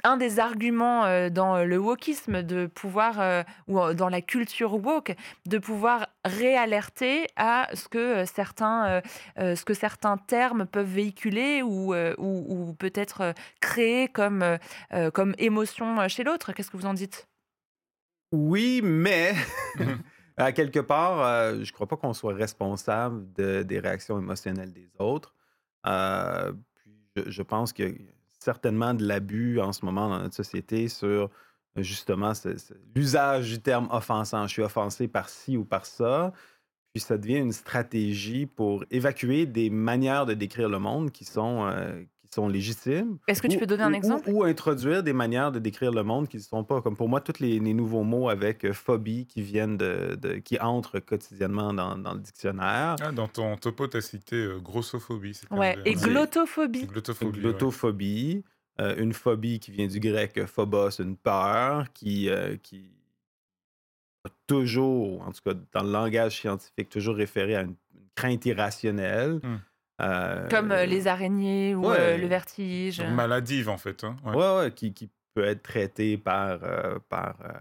un 0.05 0.17
des 0.17 0.39
arguments 0.39 1.05
euh, 1.05 1.31
dans 1.31 1.65
le 1.65 1.79
wokisme 1.79 2.43
de 2.43 2.67
pouvoir, 2.67 3.21
euh, 3.21 3.43
ou 3.69 3.81
euh, 3.81 3.95
dans 3.95 4.09
la 4.09 4.21
culture 4.21 4.75
woke, 4.75 5.15
de 5.47 5.59
pouvoir 5.59 6.07
réalerter 6.25 7.27
à 7.37 7.69
ce 7.75 7.89
que 7.89 8.25
certains, 8.25 9.01
ce 9.37 9.65
que 9.65 9.75
certains 9.75 10.17
termes 10.17 10.67
peuvent 10.67 10.87
véhiculer 10.93 11.63
ou, 11.63 11.95
ou, 11.95 12.15
ou 12.19 12.75
peut-être 12.75 13.33
créer 13.61 14.09
comme, 14.09 14.45
comme 15.15 15.35
émotion 15.39 16.09
chez 16.09 16.25
l'autre. 16.25 16.53
Qu'est-ce 16.53 16.71
que 16.71 16.77
vous 16.77 16.87
en 16.87 16.95
dites? 16.95 17.29
Oui, 18.33 18.81
mais 18.83 19.35
Mhm. 19.75 20.03
à 20.37 20.53
quelque 20.53 20.81
part, 20.81 21.21
euh, 21.23 21.63
je 21.65 21.73
crois 21.73 21.87
pas 21.87 21.97
qu'on 21.97 22.13
soit 22.13 22.35
responsable 22.35 23.33
de- 23.35 23.63
des 23.63 23.79
réactions 23.79 24.19
émotionnelles 24.19 24.73
des 24.73 24.91
autres. 24.99 25.35
Euh, 25.87 26.53
puis 26.75 26.93
je, 27.17 27.31
je 27.31 27.43
pense 27.43 27.73
qu'il 27.73 28.03
y 28.03 28.09
a 28.09 28.13
certainement 28.47 28.95
de 28.95 29.05
l'abus 29.05 29.61
en 29.61 29.73
ce 29.73 29.85
moment 29.85 30.09
dans 30.09 30.21
notre 30.21 30.35
société 30.37 30.89
sur 30.89 31.31
justement 31.77 32.33
ce- 32.33 32.57
ce- 32.57 32.75
l'usage 32.95 33.51
du 33.51 33.61
terme 33.61 33.89
offensant. 33.91 34.47
Je 34.47 34.53
suis 34.53 34.63
offensé 34.63 35.09
par 35.09 35.29
ci 35.29 35.57
ou 35.57 35.65
par 35.65 35.85
ça. 35.85 36.33
Puis 36.95 37.01
ça 37.03 37.19
devient 37.19 37.39
une 37.39 37.53
stratégie 37.53 38.47
pour 38.47 38.85
évacuer 38.91 39.47
des 39.47 39.69
manières 39.69 40.27
de 40.27 40.35
décrire 40.35 40.69
le 40.69 40.79
monde 40.79 41.11
qui 41.11 41.25
sont, 41.25 41.67
euh, 41.67 42.03
qui 42.27 42.35
sont 42.35 42.49
légitimes. 42.49 43.19
Est-ce 43.29 43.41
que 43.41 43.47
tu 43.49 43.57
Ou- 43.57 43.61
peux 43.61 43.67
donner 43.67 43.83
un 43.85 43.93
exemple? 43.93 44.29
Ou, 44.29 44.41
ou 44.41 44.45
introduire 44.45 45.03
des 45.03 45.13
manières 45.13 45.53
de 45.53 45.59
décrire 45.59 45.93
le 45.93 46.03
monde 46.03 46.29
qui 46.29 46.37
ne 46.37 46.43
sont 46.43 46.65
pas. 46.65 46.83
Comme 46.83 46.97
pour 46.97 47.09
moi, 47.09 47.21
tous 47.21 47.41
les, 47.41 47.59
les 47.59 47.75
nouveaux 47.75 48.03
mots 48.03 48.29
avec 48.29 48.65
euh, 48.65 48.73
phobie 48.73 49.27
qui 49.27 49.43
viennent 49.43 49.77
de, 49.77 50.17
de- 50.21 50.35
qui 50.35 50.59
entrent 50.61 50.99
quotidiennement 51.01 51.73
dans, 51.73 51.97
dans 51.97 52.15
le 52.15 52.21
dictionnaire. 52.21 52.97
Ah, 53.01 53.13
dans 53.13 53.29
ton 53.29 53.57
topo, 53.57 53.87
tu 53.89 53.97
as 53.97 54.01
cité 54.01 54.37
euh, 54.37 54.59
grossophobie. 54.59 55.41
Ouais, 55.51 55.77
et 55.85 55.95
bien. 55.95 56.03
glo- 56.03 56.11
glottophobie. 56.11 56.87
Glottophobie. 56.87 57.37
ouais. 57.39 57.41
Glottophobie, 57.43 58.45
euh, 58.81 58.95
une 58.99 59.13
phobie 59.13 59.59
qui 59.61 59.71
vient 59.71 59.87
du 59.87 60.01
grec 60.01 60.37
euh, 60.39 60.47
phobos, 60.47 60.91
une 61.01 61.17
peur 61.17 61.93
qui, 61.93 62.29
euh, 62.29 62.57
qui 62.63 62.91
a 64.25 64.29
toujours, 64.47 65.23
en 65.23 65.33
tout 65.33 65.41
cas 65.45 65.55
dans 65.73 65.83
le 65.83 65.93
langage 65.93 66.41
scientifique, 66.41 66.89
toujours 66.89 67.17
référé 67.17 67.55
à 67.57 67.63
une, 67.63 67.75
une 67.95 68.09
crainte 68.15 68.45
irrationnelle. 68.47 69.41
Hmm. 69.43 69.57
Euh, 70.03 70.49
Comme 70.49 70.73
euh, 70.73 70.85
les 70.85 71.07
araignées 71.07 71.75
ou 71.75 71.89
ouais. 71.89 71.97
euh, 71.99 72.17
le 72.19 72.27
vertige. 72.27 72.99
Donc, 72.99 73.11
maladive, 73.11 73.69
en 73.69 73.79
fait. 73.79 74.05
hein, 74.05 74.17
ouais. 74.25 74.35
Ouais, 74.35 74.57
ouais, 74.59 74.71
qui, 74.73 74.93
qui 74.93 75.11
peut 75.35 75.45
être 75.45 75.63
traité 75.63 76.19
par, 76.19 76.59
euh, 76.63 76.99
par, 77.09 77.37
euh, 77.45 77.53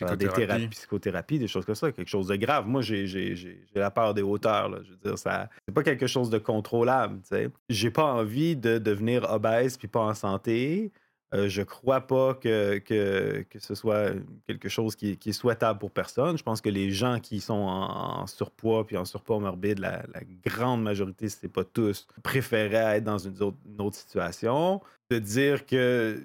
par 0.00 0.16
des 0.16 0.28
thérapies, 0.28 0.68
psychothérapie, 0.68 1.38
des 1.38 1.46
choses 1.48 1.64
comme 1.64 1.74
ça, 1.74 1.92
quelque 1.92 2.08
chose 2.08 2.28
de 2.28 2.36
grave. 2.36 2.66
Moi, 2.66 2.82
j'ai, 2.82 3.34
la 3.74 3.90
peur 3.90 4.14
des 4.14 4.22
hauteurs. 4.22 4.68
Là. 4.68 4.78
Je 4.82 4.90
veux 4.90 4.96
dire, 4.96 5.18
ça, 5.18 5.48
c'est 5.66 5.74
pas 5.74 5.82
quelque 5.82 6.06
chose 6.06 6.30
de 6.30 6.38
contrôlable. 6.38 7.20
J'ai 7.68 7.90
pas 7.90 8.04
envie 8.12 8.56
de 8.56 8.78
devenir 8.78 9.30
obèse 9.30 9.76
puis 9.76 9.88
pas 9.88 10.00
en 10.00 10.14
santé. 10.14 10.92
Euh, 11.34 11.48
je 11.48 11.62
crois 11.62 12.02
pas 12.02 12.34
que, 12.34 12.78
que, 12.78 13.44
que 13.48 13.58
ce 13.58 13.74
soit 13.74 14.10
quelque 14.46 14.68
chose 14.68 14.94
qui, 14.96 15.16
qui 15.16 15.30
est 15.30 15.32
souhaitable 15.32 15.78
pour 15.78 15.90
personne. 15.90 16.36
Je 16.36 16.42
pense 16.42 16.60
que 16.60 16.68
les 16.68 16.90
gens 16.90 17.20
qui 17.20 17.40
sont 17.40 17.54
en, 17.54 18.20
en 18.22 18.26
surpoids 18.26 18.86
puis 18.86 18.96
en 18.98 19.04
surpoids 19.04 19.40
morbide, 19.40 19.78
la, 19.78 20.02
la 20.12 20.20
grande 20.44 20.82
majorité, 20.82 21.28
si 21.28 21.38
c'est 21.40 21.48
pas 21.48 21.64
tous, 21.64 22.06
préféraient 22.22 22.98
être 22.98 23.04
dans 23.04 23.18
une 23.18 23.40
autre, 23.42 23.56
une 23.66 23.80
autre 23.80 23.96
situation. 23.96 24.82
De 25.10 25.18
dire 25.18 25.64
que 25.64 26.22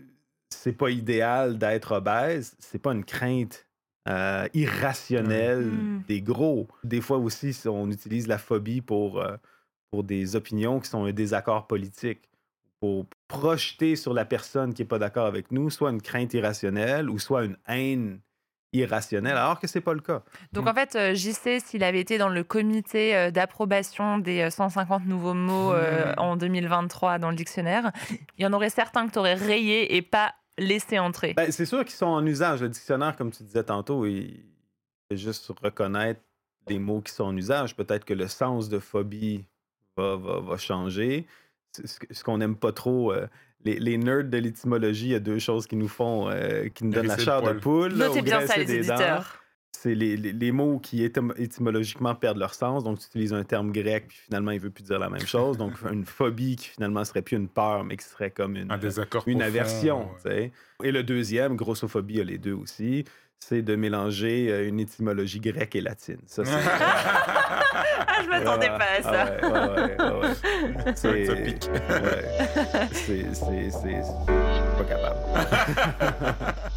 c'est 0.49 0.73
pas 0.73 0.89
idéal 0.89 1.57
d'être 1.57 1.93
obèse, 1.93 2.55
c'est 2.59 2.81
pas 2.81 2.91
une 2.93 3.05
crainte 3.05 3.65
euh, 4.07 4.47
irrationnelle 4.53 5.65
Mm. 5.65 6.03
des 6.07 6.21
gros. 6.21 6.67
Des 6.83 7.01
fois 7.01 7.17
aussi, 7.17 7.53
si 7.53 7.67
on 7.67 7.89
utilise 7.89 8.27
la 8.27 8.37
phobie 8.37 8.81
pour, 8.81 9.19
euh, 9.19 9.35
pour 9.91 10.03
des 10.03 10.35
opinions 10.35 10.79
qui 10.79 10.89
sont 10.89 11.05
un 11.05 11.11
désaccord 11.11 11.67
politique, 11.67 12.29
pour 12.79 13.05
projeter 13.27 13.95
sur 13.95 14.13
la 14.13 14.25
personne 14.25 14.73
qui 14.73 14.81
n'est 14.81 14.87
pas 14.87 14.99
d'accord 14.99 15.25
avec 15.25 15.51
nous, 15.51 15.69
soit 15.69 15.91
une 15.91 16.01
crainte 16.01 16.33
irrationnelle 16.33 17.09
ou 17.09 17.19
soit 17.19 17.43
une 17.43 17.57
haine 17.67 18.19
irrationnelle, 18.73 19.37
alors 19.37 19.59
que 19.59 19.67
c'est 19.67 19.81
pas 19.81 19.93
le 19.93 20.01
cas. 20.01 20.23
Donc 20.51 20.67
en 20.67 20.73
fait, 20.73 20.95
euh, 20.95 21.13
JC, 21.15 21.59
s'il 21.63 21.83
avait 21.83 21.99
été 21.99 22.17
dans 22.17 22.29
le 22.29 22.43
comité 22.43 23.15
euh, 23.15 23.31
d'approbation 23.31 24.17
des 24.17 24.41
euh, 24.41 24.49
150 24.49 25.05
nouveaux 25.05 25.33
mots 25.33 25.73
euh, 25.73 26.13
en 26.17 26.35
2023 26.35 27.17
dans 27.19 27.29
le 27.29 27.35
dictionnaire, 27.35 27.91
il 28.09 28.43
y 28.43 28.45
en 28.45 28.53
aurait 28.53 28.69
certains 28.69 29.07
que 29.07 29.13
tu 29.13 29.19
aurais 29.19 29.35
rayés 29.35 29.95
et 29.95 30.01
pas 30.01 30.33
laissé 30.57 30.99
entrer. 30.99 31.33
Ben, 31.33 31.51
c'est 31.51 31.65
sûr 31.65 31.83
qu'ils 31.85 31.95
sont 31.95 32.07
en 32.07 32.25
usage. 32.25 32.61
Le 32.61 32.69
dictionnaire, 32.69 33.15
comme 33.15 33.31
tu 33.31 33.43
disais 33.43 33.63
tantôt, 33.63 34.05
il 34.05 34.43
fait 35.09 35.17
juste 35.17 35.51
reconnaître 35.61 36.21
les 36.67 36.79
mots 36.79 37.01
qui 37.01 37.13
sont 37.13 37.25
en 37.25 37.37
usage. 37.37 37.75
Peut-être 37.75 38.03
que 38.03 38.13
le 38.13 38.27
sens 38.27 38.67
de 38.67 38.79
phobie 38.79 39.45
va, 39.95 40.17
va, 40.17 40.39
va 40.39 40.57
changer. 40.57 41.25
Ce 41.73 42.23
qu'on 42.23 42.37
n'aime 42.39 42.55
pas 42.55 42.71
trop, 42.71 43.11
euh, 43.13 43.27
les, 43.63 43.77
les 43.79 43.97
nerds 43.97 44.23
de 44.25 44.37
l'étymologie, 44.37 45.05
il 45.07 45.11
y 45.11 45.15
a 45.15 45.19
deux 45.19 45.39
choses 45.39 45.67
qui 45.67 45.75
nous 45.75 45.87
font, 45.87 46.29
euh, 46.29 46.69
qui 46.69 46.83
nous 46.85 46.91
donnent 46.91 47.07
la 47.07 47.17
chair 47.17 47.41
de 47.41 47.53
poule. 47.59 47.93
Notez 47.93 48.19
ou 48.19 48.23
bien 48.23 48.45
ça, 48.47 48.57
les 48.57 48.71
éditeurs. 48.73 49.43
C'est 49.79 49.93
les, 49.93 50.17
les- 50.17 50.33
les 50.33 50.51
mots 50.51 50.79
qui 50.79 51.03
étym- 51.07 51.39
étymologiquement 51.39 52.15
perdent 52.15 52.39
leur 52.39 52.55
sens. 52.55 52.83
Donc, 52.83 52.97
tu 52.99 53.05
utilises 53.07 53.31
un 53.33 53.43
terme 53.43 53.71
grec, 53.71 54.05
puis 54.07 54.17
finalement, 54.17 54.49
il 54.49 54.59
veut 54.59 54.71
plus 54.71 54.83
dire 54.83 54.97
la 54.97 55.07
même 55.09 55.25
chose. 55.27 55.55
Donc, 55.55 55.73
une 55.93 56.03
phobie 56.03 56.55
qui 56.55 56.69
finalement 56.69 57.05
serait 57.05 57.21
plus 57.21 57.37
une 57.37 57.47
peur, 57.47 57.83
mais 57.83 57.95
qui 57.95 58.05
serait 58.05 58.31
comme 58.31 58.55
une, 58.55 58.71
Un 58.71 58.77
désaccord 58.79 59.23
une 59.27 59.37
profond, 59.37 59.47
aversion. 59.47 60.09
ouais. 60.25 60.51
Et 60.83 60.91
le 60.91 61.03
deuxième, 61.03 61.55
grossophobie, 61.55 62.15
il 62.15 62.17
y 62.17 62.21
a 62.21 62.23
les 62.23 62.37
deux 62.39 62.53
aussi, 62.53 63.05
c'est 63.39 63.61
de 63.61 63.75
mélanger 63.75 64.47
euh, 64.49 64.67
une 64.67 64.79
étymologie 64.79 65.39
grecque 65.39 65.75
et 65.75 65.81
latine. 65.81 66.17
Ça, 66.25 66.43
c'est. 66.45 66.51
Ah, 68.09 68.21
je 68.23 68.29
m'attendais 68.29 68.69
Ouais, 68.69 68.77
pas 68.77 68.85
à 68.99 69.03
ça. 69.03 69.37
ah 69.41 69.47
ouais, 69.47 69.51
ouais, 69.51 69.59
ouais, 69.59 69.97
ouais, 69.99 70.27
ouais. 70.27 70.33
C'est 70.95 71.25
ça 71.25 71.35
C'est- 71.35 71.43
pique. 71.43 71.69
ouais. 71.69 72.87
C'est. 72.91 73.25
c'est- 73.35 73.69
c'est- 73.69 74.01
Je 74.01 74.53
suis 74.55 74.77
pas 74.77 74.83
capable. 74.87 75.19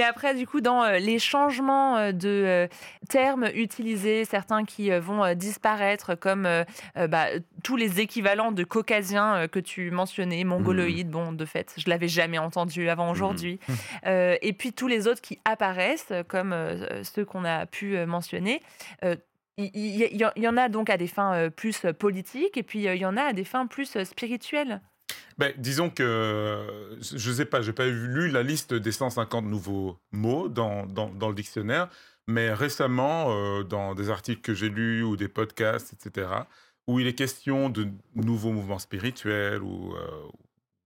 Mais 0.00 0.06
après, 0.06 0.34
du 0.34 0.46
coup, 0.46 0.62
dans 0.62 0.82
euh, 0.82 0.96
les 0.98 1.18
changements 1.18 1.98
euh, 1.98 2.12
de 2.12 2.28
euh, 2.28 2.68
termes 3.10 3.50
utilisés, 3.54 4.24
certains 4.24 4.64
qui 4.64 4.88
vont 4.90 5.34
disparaître, 5.34 6.14
comme 6.14 6.48
bah, 6.96 7.26
tous 7.62 7.76
les 7.76 8.00
équivalents 8.00 8.50
de 8.50 8.64
caucasiens 8.64 9.46
que 9.48 9.58
tu 9.58 9.90
mentionnais, 9.90 10.42
mongoloïdes, 10.44 11.10
bon, 11.10 11.32
de 11.32 11.44
fait, 11.44 11.74
je 11.76 11.90
l'avais 11.90 12.08
jamais 12.08 12.38
entendu 12.38 12.88
avant 12.88 13.10
aujourd'hui. 13.10 13.60
Euh, 14.06 14.36
et 14.40 14.54
puis 14.54 14.72
tous 14.72 14.86
les 14.88 15.06
autres 15.06 15.20
qui 15.20 15.38
apparaissent, 15.44 16.12
comme 16.28 16.54
ceux 17.02 17.26
qu'on 17.26 17.44
a 17.44 17.66
pu 17.66 17.98
mentionner. 18.06 18.62
Euh, 19.04 19.16
il 19.58 20.16
y, 20.16 20.24
en- 20.24 20.30
il 20.36 20.42
y 20.42 20.48
en 20.48 20.56
a 20.56 20.70
donc 20.70 20.88
à 20.88 20.96
des 20.96 21.08
fins 21.08 21.50
plus 21.50 21.82
politiques 21.98 22.56
et 22.56 22.62
puis 22.62 22.78
il 22.84 22.94
y 22.96 23.04
en 23.04 23.18
a 23.18 23.22
à 23.24 23.32
des 23.34 23.44
fins 23.44 23.66
plus 23.66 24.02
spirituelles. 24.04 24.80
Ben, 25.40 25.54
disons 25.56 25.88
que 25.88 26.02
euh, 26.02 27.00
je 27.00 27.32
sais 27.32 27.46
pas, 27.46 27.62
j'ai 27.62 27.72
pas 27.72 27.86
lu 27.86 28.28
la 28.28 28.42
liste 28.42 28.74
des 28.74 28.92
150 28.92 29.46
nouveaux 29.46 29.96
mots 30.12 30.50
dans, 30.50 30.84
dans, 30.84 31.08
dans 31.08 31.28
le 31.30 31.34
dictionnaire, 31.34 31.88
mais 32.26 32.52
récemment, 32.52 33.28
euh, 33.30 33.62
dans 33.64 33.94
des 33.94 34.10
articles 34.10 34.42
que 34.42 34.52
j'ai 34.52 34.68
lus 34.68 35.02
ou 35.02 35.16
des 35.16 35.28
podcasts, 35.28 35.94
etc., 35.94 36.28
où 36.86 37.00
il 37.00 37.06
est 37.06 37.14
question 37.14 37.70
de 37.70 37.88
nouveaux 38.14 38.52
mouvements 38.52 38.78
spirituels 38.78 39.62
ou 39.62 39.94
euh, 39.94 40.08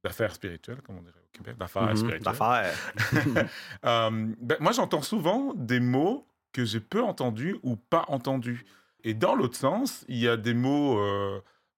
d'affaires 0.04 0.32
spirituelles, 0.32 0.80
comme 0.82 0.98
on 0.98 1.02
dirait 1.02 1.18
au 1.18 1.36
Québec, 1.36 1.58
d'affaires 1.58 1.88
Mhm, 1.88 1.96
spirituelles. 1.96 2.22
D'affaires. 2.22 2.74
Euh, 3.84 4.10
ben, 4.40 4.56
moi, 4.60 4.70
j'entends 4.70 5.02
souvent 5.02 5.52
des 5.56 5.80
mots 5.80 6.28
que 6.52 6.64
j'ai 6.64 6.78
peu 6.80 7.02
entendus 7.02 7.56
ou 7.64 7.74
pas 7.74 8.04
entendus. 8.06 8.64
Et 9.02 9.14
dans 9.14 9.34
l'autre 9.34 9.56
sens, 9.56 10.04
il 10.08 10.18
y 10.18 10.28
a 10.28 10.36
des 10.36 10.54
mots 10.54 11.00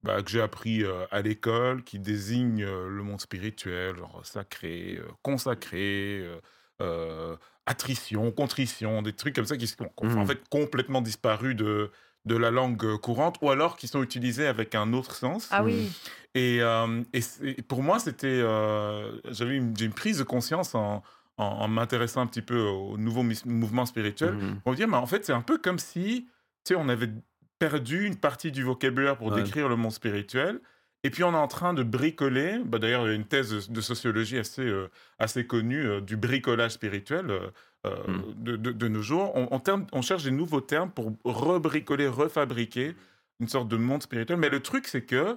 bah, 0.07 0.23
que 0.23 0.31
j'ai 0.31 0.41
appris 0.41 0.85
euh, 0.85 1.05
à 1.11 1.21
l'école 1.23 1.83
qui 1.85 1.99
désignent 1.99 2.63
euh, 2.65 2.89
le 2.89 3.03
monde 3.03 3.21
spirituel, 3.21 3.97
genre 3.97 4.21
sacré, 4.25 4.97
euh, 4.99 5.07
consacré, 5.23 6.21
euh, 6.23 6.41
euh, 6.81 7.37
attrition, 7.67 8.31
contrition, 8.33 9.03
des 9.03 9.13
trucs 9.13 9.35
comme 9.35 9.47
ça 9.47 9.57
qui 9.57 9.67
sont 9.67 9.91
en 9.97 10.07
Mhm. 10.07 10.27
fait 10.27 10.49
complètement 10.49 11.01
disparu 11.03 11.55
de, 11.55 11.91
de 12.25 12.37
la 12.37 12.51
langue 12.51 12.97
courante 12.99 13.39
ou 13.43 13.51
alors 13.51 13.77
qui 13.77 13.89
sont 13.89 14.03
utilisés 14.03 14.47
avec 14.47 14.75
un 14.75 14.93
autre 14.93 15.15
sens. 15.15 15.49
Ah 15.51 15.63
oui. 15.65 15.91
Et, 16.35 16.59
euh, 16.61 17.03
et 17.13 17.21
c'est- 17.23 17.63
pour 17.67 17.83
moi, 17.83 17.99
c'était, 17.99 18.27
euh, 18.29 19.19
j'avais 19.31 19.57
une, 19.57 19.77
j'ai 19.77 19.87
une 19.87 19.95
prise 19.95 20.19
de 20.19 20.25
conscience 20.25 20.75
en, 20.75 21.03
en, 21.39 21.45
en 21.45 21.69
m'intéressant 21.69 22.21
un 22.21 22.27
petit 22.27 22.43
peu 22.43 22.61
au 22.61 22.99
nouveau 22.99 23.23
mouvement 23.47 23.87
spirituel. 23.87 24.35
Mhm. 24.35 24.61
On 24.65 24.71
me 24.73 24.77
dit, 24.77 24.87
mais 24.87 24.97
en 24.97 25.07
fait, 25.07 25.25
c'est 25.25 25.33
un 25.33 25.41
peu 25.43 25.59
comme 25.59 25.79
si, 25.79 26.27
tu 26.65 26.75
sais, 26.75 26.77
on 26.77 26.89
avait 26.89 27.11
perdu 27.59 28.05
une 28.07 28.17
partie 28.17 28.53
du 28.53 28.63
vocabulaire 28.63 29.17
pour 29.17 29.29
Ouais. 29.29 29.43
décrire 29.43 29.69
le 29.69 29.77
monde 29.77 29.93
spirituel. 29.93 30.61
Et 31.05 31.11
puis 31.11 31.23
on 31.25 31.33
est 31.33 31.37
en 31.37 31.47
train 31.49 31.73
de 31.75 31.83
bricoler. 31.83 32.59
Bah, 32.65 32.79
D'ailleurs, 32.79 33.05
il 33.07 33.11
y 33.11 33.13
a 33.13 33.15
une 33.15 33.27
thèse 33.27 33.71
de, 33.71 33.81
sociologie 33.81 34.39
assez, 34.39 34.63
euh, 34.63 34.89
assez 35.19 35.47
connue 35.47 35.87
euh, 35.87 36.01
du 36.01 36.17
bricolage 36.17 36.73
spirituel 36.73 37.31
euh, 37.31 37.49
euh, 37.87 37.97
Mm. 38.09 38.23
de, 38.45 38.57
de- 38.57 38.73
de 38.73 38.89
nos 38.89 39.03
jours. 39.03 39.31
On, 39.37 39.47
on 39.53 39.61
terme- 39.61 39.87
on 39.93 40.03
cherche 40.03 40.25
des 40.25 40.31
nouveaux 40.33 40.61
termes 40.61 40.91
pour 40.91 41.13
rebricoler, 41.25 42.09
refabriquer 42.09 42.97
une 43.41 43.49
sorte 43.49 43.69
de 43.69 43.77
monde 43.77 44.03
spirituel. 44.03 44.39
Mais 44.39 44.49
le 44.49 44.61
truc, 44.61 44.89
c'est 44.89 45.03
que 45.03 45.37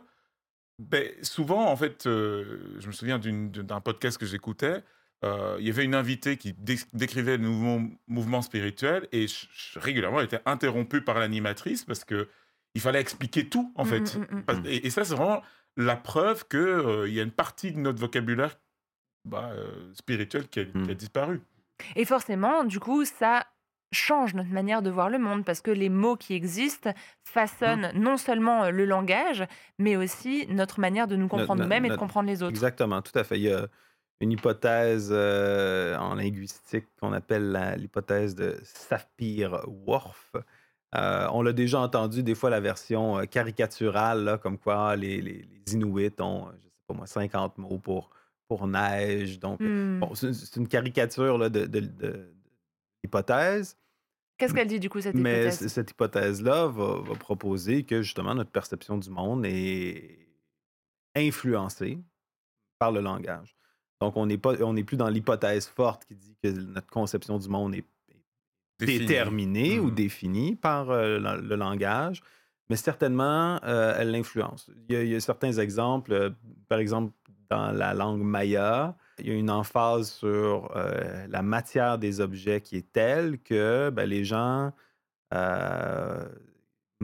ben, 0.80 1.12
souvent, 1.22 1.70
en 1.70 1.76
fait, 1.76 2.04
je 2.06 2.88
me 2.88 2.92
souviens 2.94 3.20
d'un 3.20 3.82
podcast 3.82 4.18
que 4.18 4.26
j'écoutais. 4.26 4.82
Euh, 5.26 5.58
il 5.60 5.68
y 5.68 5.70
avait 5.70 5.84
une 5.86 5.96
invitée 5.96 6.38
qui 6.38 6.54
dé- 6.54 6.78
décrivait 6.94 7.38
le 7.38 7.44
nouveau 7.44 7.82
mouvement 8.08 8.42
spirituel 8.42 9.08
et 9.12 9.26
régulièrement 9.76 10.20
elle 10.20 10.26
était 10.28 10.42
interrompue 10.46 11.02
par 11.02 11.20
l'animatrice 11.20 11.84
parce 11.84 12.06
que 12.06 12.28
il 12.76 12.82
fallait 12.82 13.02
expliquer 13.02 13.50
tout 13.50 13.72
en 13.76 13.84
Mm, 13.84 13.88
fait. 13.88 14.16
mm, 14.18 14.20
mm, 14.22 14.38
mm. 14.38 14.44
Parce- 14.44 14.60
Et, 14.66 14.88
et 14.88 14.90
ça 14.90 15.04
c'est 15.04 15.16
vraiment 15.16 15.42
la 15.78 15.96
preuve 15.96 16.48
que 16.48 16.58
euh, 16.58 17.08
il 17.08 17.14
y 17.16 17.20
a 17.20 17.24
une 17.24 17.32
partie 17.32 17.72
de 17.72 17.80
notre 17.80 18.00
vocabulaire 18.00 18.58
bah, 19.26 19.52
euh, 19.54 19.94
spirituel 19.94 20.48
qui 20.48 20.62
a, 20.62 20.66
qui 20.66 20.92
a 20.92 20.94
disparu. 20.94 21.42
Et 21.96 22.06
forcément, 22.06 22.64
du 22.64 22.80
coup, 22.80 23.04
ça 23.06 23.46
change 23.92 24.34
notre 24.36 24.50
manière 24.52 24.82
de 24.82 24.90
voir 24.90 25.10
le 25.10 25.18
monde 25.18 25.44
parce 25.44 25.62
que 25.62 25.72
les 25.72 25.90
mots 25.90 26.16
qui 26.16 26.34
existent 26.36 26.94
façonnent 27.26 27.92
Mmh. 27.94 28.00
non 28.00 28.18
seulement 28.18 28.70
le 28.70 28.86
langage, 28.86 29.44
mais 29.78 29.96
aussi 29.96 30.46
notre 30.50 30.80
manière 30.80 31.08
de 31.08 31.16
nous 31.16 31.28
comprendre 31.28 31.56
no- 31.56 31.64
nous-mêmes 31.64 31.86
et 31.86 31.90
de 31.90 31.96
comprendre 31.96 32.28
les 32.30 32.42
autres. 32.44 32.52
Exactement, 32.52 33.02
tout 33.02 33.18
à 33.18 33.24
fait. 33.24 33.38
Il 33.38 33.44
y 33.44 33.52
a 33.52 33.68
une 34.22 34.32
hypothèse 34.32 35.10
euh, 35.12 35.96
en 35.98 36.16
linguistique 36.16 36.88
qu'on 37.00 37.14
appelle 37.14 37.76
l'hypothèse 37.78 38.36
de 38.36 38.58
Sapir-Whorf. 38.64 40.34
Euh, 40.96 41.28
on 41.32 41.42
l'a 41.44 41.54
déjà 41.54 41.80
entendu 41.80 42.24
des 42.24 42.36
fois 42.36 42.50
la 42.50 42.60
version 42.60 43.20
euh, 43.20 43.26
caricaturale, 43.26 44.24
là, 44.24 44.38
comme 44.38 44.58
quoi 44.58 44.96
les, 44.96 45.22
les- 45.22 45.44
les 45.66 45.74
Inuits 45.74 46.10
ont, 46.20 46.48
je 46.58 46.64
sais 46.64 46.72
pas 46.88 46.94
moi, 46.96 47.06
50 47.08 47.58
mots 47.60 47.78
pour, 47.78 48.10
pour 48.48 48.68
neige. 48.68 49.40
Donc, 49.40 49.60
Hmm. 49.62 50.00
bon, 50.00 50.16
c'est 50.16 50.56
une 50.56 50.68
caricature 50.68 51.38
là, 51.38 51.50
de, 51.50 51.66
de- 51.66 51.80
de- 51.80 52.34
l'hypothèse. 53.04 53.78
Qu'est-ce 54.38 54.54
qu'elle 54.54 54.68
dit 54.68 54.80
du 54.80 54.90
coup, 54.90 55.00
cette 55.00 55.16
Mais 55.16 55.42
hypothèse? 55.44 55.60
c- 55.60 55.70
cette 55.70 55.92
hypothèse-là 55.92 56.68
va, 56.68 57.02
va 57.02 57.16
proposer 57.16 57.84
que 57.84 58.02
justement 58.02 58.34
notre 58.34 58.52
perception 58.52 58.98
du 58.98 59.10
monde 59.10 59.46
est 59.46 60.28
influencée 61.16 62.00
par 62.80 62.92
le 62.92 63.02
langage. 63.02 63.56
Donc 64.02 64.16
on 64.18 64.26
n'est 64.26 64.38
pas, 64.38 64.54
on 64.64 64.74
n'est 64.74 64.84
plus 64.84 64.98
dans 64.98 65.10
l'hypothèse 65.10 65.68
forte 65.68 66.06
qui 66.06 66.16
dit 66.16 66.36
que 66.42 66.48
notre 66.50 66.88
conception 66.88 67.38
du 67.38 67.50
monde 67.50 67.76
est 67.76 67.86
déterminée 68.80 69.80
ou 69.80 69.88
Mhm. 69.88 69.96
définie 69.96 70.56
par 70.56 70.90
euh, 70.90 71.20
le, 71.20 71.42
le 71.42 71.56
langage, 71.56 72.22
mais 72.70 72.78
certainement 72.78 73.60
euh, 73.64 73.94
elle 73.98 74.12
l'influence. 74.12 74.70
Il, 74.88 74.96
y 74.96 74.98
a- 74.98 75.04
il 75.04 75.10
y 75.10 75.16
a 75.16 75.20
certains 75.20 75.52
exemples, 75.54 76.14
euh, 76.14 76.30
par 76.70 76.80
exemple 76.80 77.12
dans 77.50 77.72
la 77.72 77.94
langue 77.96 78.22
maya, 78.22 78.96
il 79.18 79.28
y 79.28 79.32
a 79.32 79.34
une 79.34 79.50
emphase 79.50 80.12
sur 80.12 80.72
la 81.28 81.42
matière 81.42 81.98
des 81.98 82.22
objets 82.22 82.62
qui 82.62 82.78
est 82.78 82.92
telle 82.94 83.40
que 83.40 83.90
ben, 83.90 84.06
les 84.08 84.24
gens, 84.24 84.72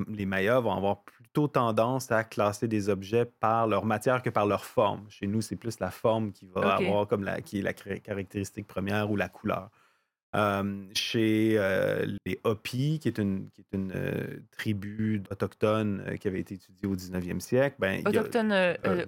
les 0.08 0.25
mayas 0.25 0.60
vont 0.60 0.74
avoir 0.74 1.04
plutôt 1.36 1.48
tendance 1.50 2.12
à 2.13 2.24
classer 2.24 2.65
des 2.70 2.88
objets 2.88 3.25
par 3.25 3.68
leur 3.68 3.84
matière 3.86 4.22
que 4.24 4.30
par 4.30 4.46
leur 4.46 4.63
forme. 4.63 5.06
Chez 5.10 5.27
nous, 5.27 5.42
c'est 5.42 5.58
plus 5.58 5.80
la 5.82 5.92
forme 5.92 6.32
qui 6.32 6.46
va 6.48 6.62
avoir 6.88 7.08
comme 7.08 7.25
la, 7.25 7.42
qui 7.42 7.60
est 7.60 7.62
la 7.62 7.74
caractéristique 7.74 8.65
première 8.68 9.12
ou 9.12 9.18
la 9.18 9.27
couleur. 9.27 9.70
Euh, 10.34 10.84
chez 10.94 11.56
euh, 11.58 12.06
les 12.25 12.39
Hopis, 12.46 13.00
qui 13.00 13.10
est 13.10 13.18
une, 13.18 13.50
qui 13.51 13.62
est 13.62 13.75
une 13.75 13.92
euh, 13.96 14.39
tribu 14.51 15.24
autochtone 15.30 16.04
euh, 16.08 16.15
qui 16.15 16.27
avait 16.30 16.39
été 16.39 16.56
étudiée 16.56 16.88
au 16.88 16.96
19e 16.96 17.39
siècle, 17.42 17.75
ben, 17.80 18.01
a- 18.06 18.10
Autochtone 18.10 18.54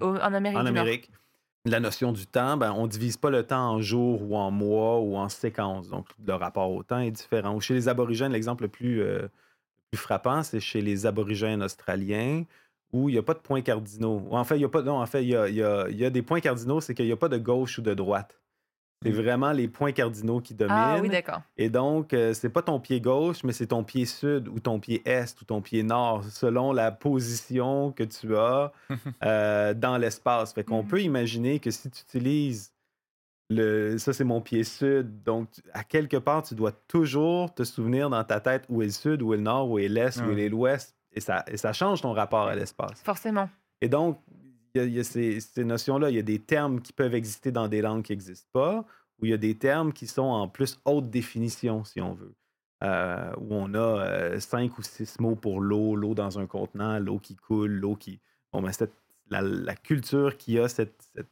au- 0.02 0.16
en 0.16 0.34
Amérique 0.34 0.58
en. 0.58 0.66
Amérique, 0.66 1.10
la 1.64 1.80
notion 1.80 2.12
du 2.12 2.26
temps, 2.26 2.56
ben, 2.58 2.72
on 2.72 2.82
ne 2.84 2.88
divise 2.88 3.16
pas 3.16 3.30
le 3.30 3.42
temps 3.42 3.70
en 3.72 3.80
jours 3.80 4.22
ou 4.22 4.36
en 4.36 4.50
mois 4.50 5.00
ou 5.00 5.16
en 5.16 5.28
séquences. 5.30 5.88
Donc, 5.88 6.08
le 6.26 6.34
rapport 6.34 6.70
au 6.70 6.82
temps 6.82 6.98
est 7.00 7.10
différent. 7.10 7.54
Ou 7.54 7.60
chez 7.62 7.72
les 7.74 7.88
aborigènes, 7.88 8.32
l'exemple 8.32 8.64
le 8.64 8.68
plus, 8.68 9.02
plus 9.90 9.98
frappant, 10.00 10.42
c'est 10.42 10.60
chez 10.60 10.80
les 10.80 11.06
aborigènes 11.06 11.62
australiens 11.62 12.44
où 12.92 13.08
il 13.08 13.12
n'y 13.12 13.18
a 13.18 13.22
pas 13.22 13.34
de 13.34 13.40
points 13.40 13.60
cardinaux. 13.60 14.26
En 14.30 14.44
fait, 14.44 14.56
il 14.56 14.62
y 14.62 14.64
a 14.64 14.68
pas, 14.68 14.82
non, 14.82 15.00
en 15.00 15.06
fait, 15.06 15.22
il 15.22 15.28
y 15.28 15.36
a, 15.36 15.48
il 15.48 15.54
y 15.56 15.62
a- 15.62 15.86
il 15.90 15.96
y 15.96 16.04
a 16.04 16.10
des 16.10 16.22
points 16.22 16.40
cardinaux, 16.40 16.80
c'est 16.80 16.94
qu'il 16.94 17.04
n'y 17.06 17.12
a 17.12 17.16
pas 17.16 17.28
de 17.28 17.36
gauche 17.38 17.78
ou 17.78 17.82
de 17.82 17.92
droite. 17.94 18.40
C'est 19.04 19.12
vraiment 19.12 19.52
les 19.52 19.68
points 19.68 19.92
cardinaux 19.92 20.40
qui 20.40 20.54
dominent. 20.54 20.76
Ah 20.76 20.98
oui, 21.00 21.08
d'accord. 21.08 21.42
Et 21.56 21.70
donc, 21.70 22.12
euh, 22.12 22.34
c'est 22.34 22.48
pas 22.48 22.62
ton 22.62 22.80
pied 22.80 23.00
gauche, 23.00 23.44
mais 23.44 23.52
c'est 23.52 23.68
ton 23.68 23.84
pied 23.84 24.06
sud 24.06 24.48
ou 24.48 24.58
ton 24.58 24.80
pied 24.80 25.02
est 25.08 25.40
ou 25.40 25.44
ton 25.44 25.60
pied 25.62 25.84
nord, 25.84 26.24
selon 26.24 26.72
la 26.72 26.90
position 26.90 27.92
que 27.92 28.02
tu 28.02 28.36
as 28.36 28.72
euh, 29.24 29.74
dans 29.74 29.98
l'espace. 29.98 30.52
Fait 30.52 30.64
qu'on 30.64 30.82
Mhm. 30.82 30.88
peut 30.88 31.02
imaginer 31.02 31.60
que 31.60 31.70
si 31.70 31.90
tu 31.90 32.02
utilises 32.02 32.72
le. 33.50 33.98
Ça, 33.98 34.12
c'est 34.12 34.24
mon 34.24 34.40
pied 34.40 34.64
sud. 34.64 35.22
Donc, 35.22 35.48
à 35.72 35.84
quelque 35.84 36.16
part, 36.16 36.42
tu 36.42 36.54
dois 36.54 36.72
toujours 36.72 37.54
te 37.54 37.64
souvenir 37.64 38.10
dans 38.10 38.22
ta 38.24 38.40
tête 38.40 38.64
où 38.68 38.82
est 38.82 38.86
le 38.86 38.92
sud, 38.92 39.22
où 39.22 39.34
est 39.34 39.38
le 39.38 39.42
nord, 39.42 39.70
où 39.70 39.78
est 39.78 39.88
l'est, 39.88 40.20
où 40.20 40.30
est 40.38 40.48
l'ouest. 40.48 40.94
Et 41.12 41.20
ça, 41.20 41.44
et 41.48 41.56
ça 41.56 41.72
change 41.72 42.02
ton 42.02 42.12
rapport 42.12 42.46
à 42.48 42.54
l'espace. 42.54 43.00
Forcément. 43.02 43.48
Et 43.80 43.88
donc, 43.88 44.20
il 44.74 44.78
y 44.78 44.80
a, 44.80 44.84
il 44.86 44.94
y 44.94 45.00
a 45.00 45.04
ces, 45.04 45.40
ces 45.40 45.64
notions-là. 45.64 46.10
Il 46.10 46.16
y 46.16 46.18
a 46.18 46.22
des 46.22 46.38
termes 46.38 46.80
qui 46.80 46.92
peuvent 46.92 47.14
exister 47.14 47.50
dans 47.50 47.68
des 47.68 47.80
langues 47.80 48.02
qui 48.02 48.12
n'existent 48.12 48.50
pas, 48.52 48.84
ou 49.20 49.24
il 49.26 49.30
y 49.30 49.34
a 49.34 49.38
des 49.38 49.54
termes 49.56 49.92
qui 49.92 50.06
sont 50.06 50.22
en 50.22 50.48
plus 50.48 50.78
haute 50.84 51.10
définition, 51.10 51.84
si 51.84 52.00
on 52.00 52.12
veut. 52.14 52.34
Euh, 52.84 53.32
où 53.38 53.48
on 53.50 53.74
a 53.74 53.78
euh, 53.78 54.38
cinq 54.38 54.78
ou 54.78 54.82
six 54.82 55.18
mots 55.18 55.34
pour 55.34 55.60
l'eau, 55.60 55.96
l'eau 55.96 56.14
dans 56.14 56.38
un 56.38 56.46
contenant, 56.46 57.00
l'eau 57.00 57.18
qui 57.18 57.34
coule, 57.34 57.72
l'eau 57.72 57.96
qui. 57.96 58.20
Bon, 58.52 58.62
ben, 58.62 58.70
cette- 58.70 58.94
la, 59.30 59.42
la 59.42 59.74
culture 59.74 60.36
qui 60.36 60.58
a 60.60 60.68
cette, 60.68 60.94
cette 61.16 61.26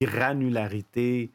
granularité 0.00 1.32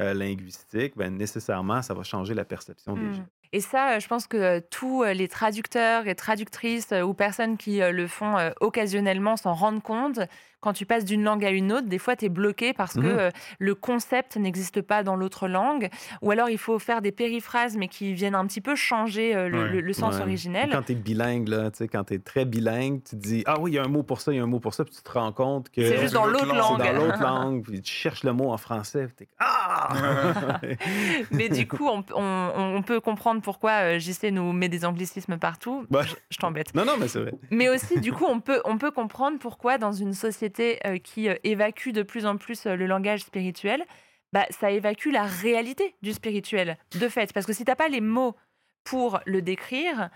euh, 0.00 0.14
linguistique, 0.14 0.96
ben, 0.96 1.16
nécessairement, 1.16 1.82
ça 1.82 1.94
va 1.94 2.02
changer 2.02 2.34
la 2.34 2.44
perception 2.44 2.96
des 2.96 3.08
Hmm. 3.08 3.14
gens. 3.14 3.28
Et 3.54 3.60
ça, 3.60 3.92
euh, 3.92 4.00
je 4.00 4.08
pense 4.08 4.26
que 4.26 4.36
euh, 4.36 4.60
tous 4.68 5.04
euh, 5.04 5.12
les 5.14 5.28
traducteurs 5.28 6.08
et 6.08 6.14
traductrices 6.16 6.92
ou 7.04 7.14
personnes 7.14 7.56
qui 7.56 7.78
le 7.78 8.06
font 8.08 8.34
occasionnellement 8.60 9.36
s'en 9.36 9.54
rendent 9.54 9.82
compte. 9.82 10.18
Quand 10.60 10.72
tu 10.72 10.86
passes 10.86 11.04
d'une 11.04 11.22
langue 11.22 11.44
à 11.44 11.50
une 11.50 11.72
autre, 11.72 11.88
des 11.88 11.98
fois, 11.98 12.16
tu 12.16 12.24
es 12.24 12.28
bloqué 12.30 12.72
parce 12.72 12.94
que 12.94 13.00
euh, 13.04 13.30
le 13.58 13.74
concept 13.74 14.36
n'existe 14.38 14.80
pas 14.80 15.02
dans 15.02 15.14
l'autre 15.14 15.46
langue. 15.46 15.90
Ou 16.22 16.30
alors, 16.30 16.48
il 16.48 16.56
faut 16.56 16.78
faire 16.78 17.02
des 17.02 17.12
périphrases, 17.12 17.76
mais 17.76 17.86
qui 17.86 18.14
viennent 18.14 18.34
un 18.34 18.46
petit 18.46 18.62
peu 18.62 18.74
changer 18.74 19.34
le, 19.34 19.42
Ouais. 19.64 19.68
le- 19.68 19.80
le 19.82 19.92
sens 19.92 20.14
Ouais. 20.16 20.22
originel. 20.22 20.70
Quand 20.72 20.80
tu 20.86 20.92
es 20.92 20.94
bilingue, 20.94 21.48
là, 21.48 21.70
tu 21.70 21.76
sais, 21.78 21.88
quand 21.88 22.04
tu 22.04 22.14
es 22.14 22.18
très 22.18 22.46
bilingue, 22.46 23.02
tu 23.04 23.10
te 23.10 23.20
dis 23.22 23.42
Ah 23.46 23.60
oui, 23.60 23.72
il 23.72 23.74
y 23.74 23.78
a 23.78 23.82
un 23.84 23.88
mot 23.88 24.02
pour 24.02 24.22
ça, 24.22 24.32
il 24.32 24.36
y 24.36 24.40
a 24.40 24.42
un 24.42 24.46
mot 24.46 24.58
pour 24.58 24.72
ça, 24.72 24.84
puis 24.86 24.94
tu 24.94 25.02
te 25.02 25.12
rends 25.12 25.32
compte 25.32 25.68
que 25.70 25.86
C'est 25.86 25.98
juste 26.00 26.14
dans 26.14 26.24
l'autre 26.24 26.46
langue. 26.54 26.78
dans 26.78 26.92
l'autre 26.94 27.20
langue, 27.22 27.62
puis 27.62 27.82
tu 27.82 27.92
cherches 27.92 28.24
le 28.24 28.32
mot 28.32 28.50
en 28.50 28.56
français, 28.56 29.04
puis 29.06 29.14
t'es 29.16 29.28
Ah 29.38 29.88
Mais 31.30 31.50
du 31.50 31.68
coup, 31.68 31.86
on, 31.88 32.02
on- 32.14 32.76
on 32.76 32.82
peut 32.82 33.00
comprendre 33.00 33.42
pourquoi 33.44 33.94
euh, 33.94 33.98
JC 34.00 34.32
nous 34.32 34.52
met 34.52 34.68
des 34.68 34.84
anglicismes 34.84 35.38
partout. 35.38 35.86
Ouais. 35.90 36.02
Je, 36.02 36.14
je 36.30 36.38
t'embête. 36.38 36.74
Non, 36.74 36.84
non, 36.84 36.96
mais 36.98 37.06
c'est 37.06 37.20
vrai. 37.20 37.32
Mais 37.50 37.68
aussi, 37.68 38.00
du 38.00 38.12
coup, 38.12 38.24
on 38.24 38.40
peut, 38.40 38.60
on 38.64 38.78
peut 38.78 38.90
comprendre 38.90 39.38
pourquoi, 39.38 39.78
dans 39.78 39.92
une 39.92 40.14
société 40.14 40.84
euh, 40.86 40.98
qui 40.98 41.28
euh, 41.28 41.36
évacue 41.44 41.90
de 41.90 42.02
plus 42.02 42.26
en 42.26 42.36
plus 42.36 42.66
le 42.66 42.86
langage 42.86 43.20
spirituel, 43.20 43.84
bah, 44.32 44.46
ça 44.50 44.70
évacue 44.72 45.10
la 45.12 45.22
réalité 45.22 45.94
du 46.02 46.12
spirituel, 46.12 46.76
de 46.98 47.08
fait. 47.08 47.32
Parce 47.32 47.46
que 47.46 47.52
si 47.52 47.64
tu 47.64 47.70
n'as 47.70 47.76
pas 47.76 47.88
les 47.88 48.00
mots 48.00 48.34
pour 48.82 49.20
le 49.26 49.42
décrire, 49.42 50.10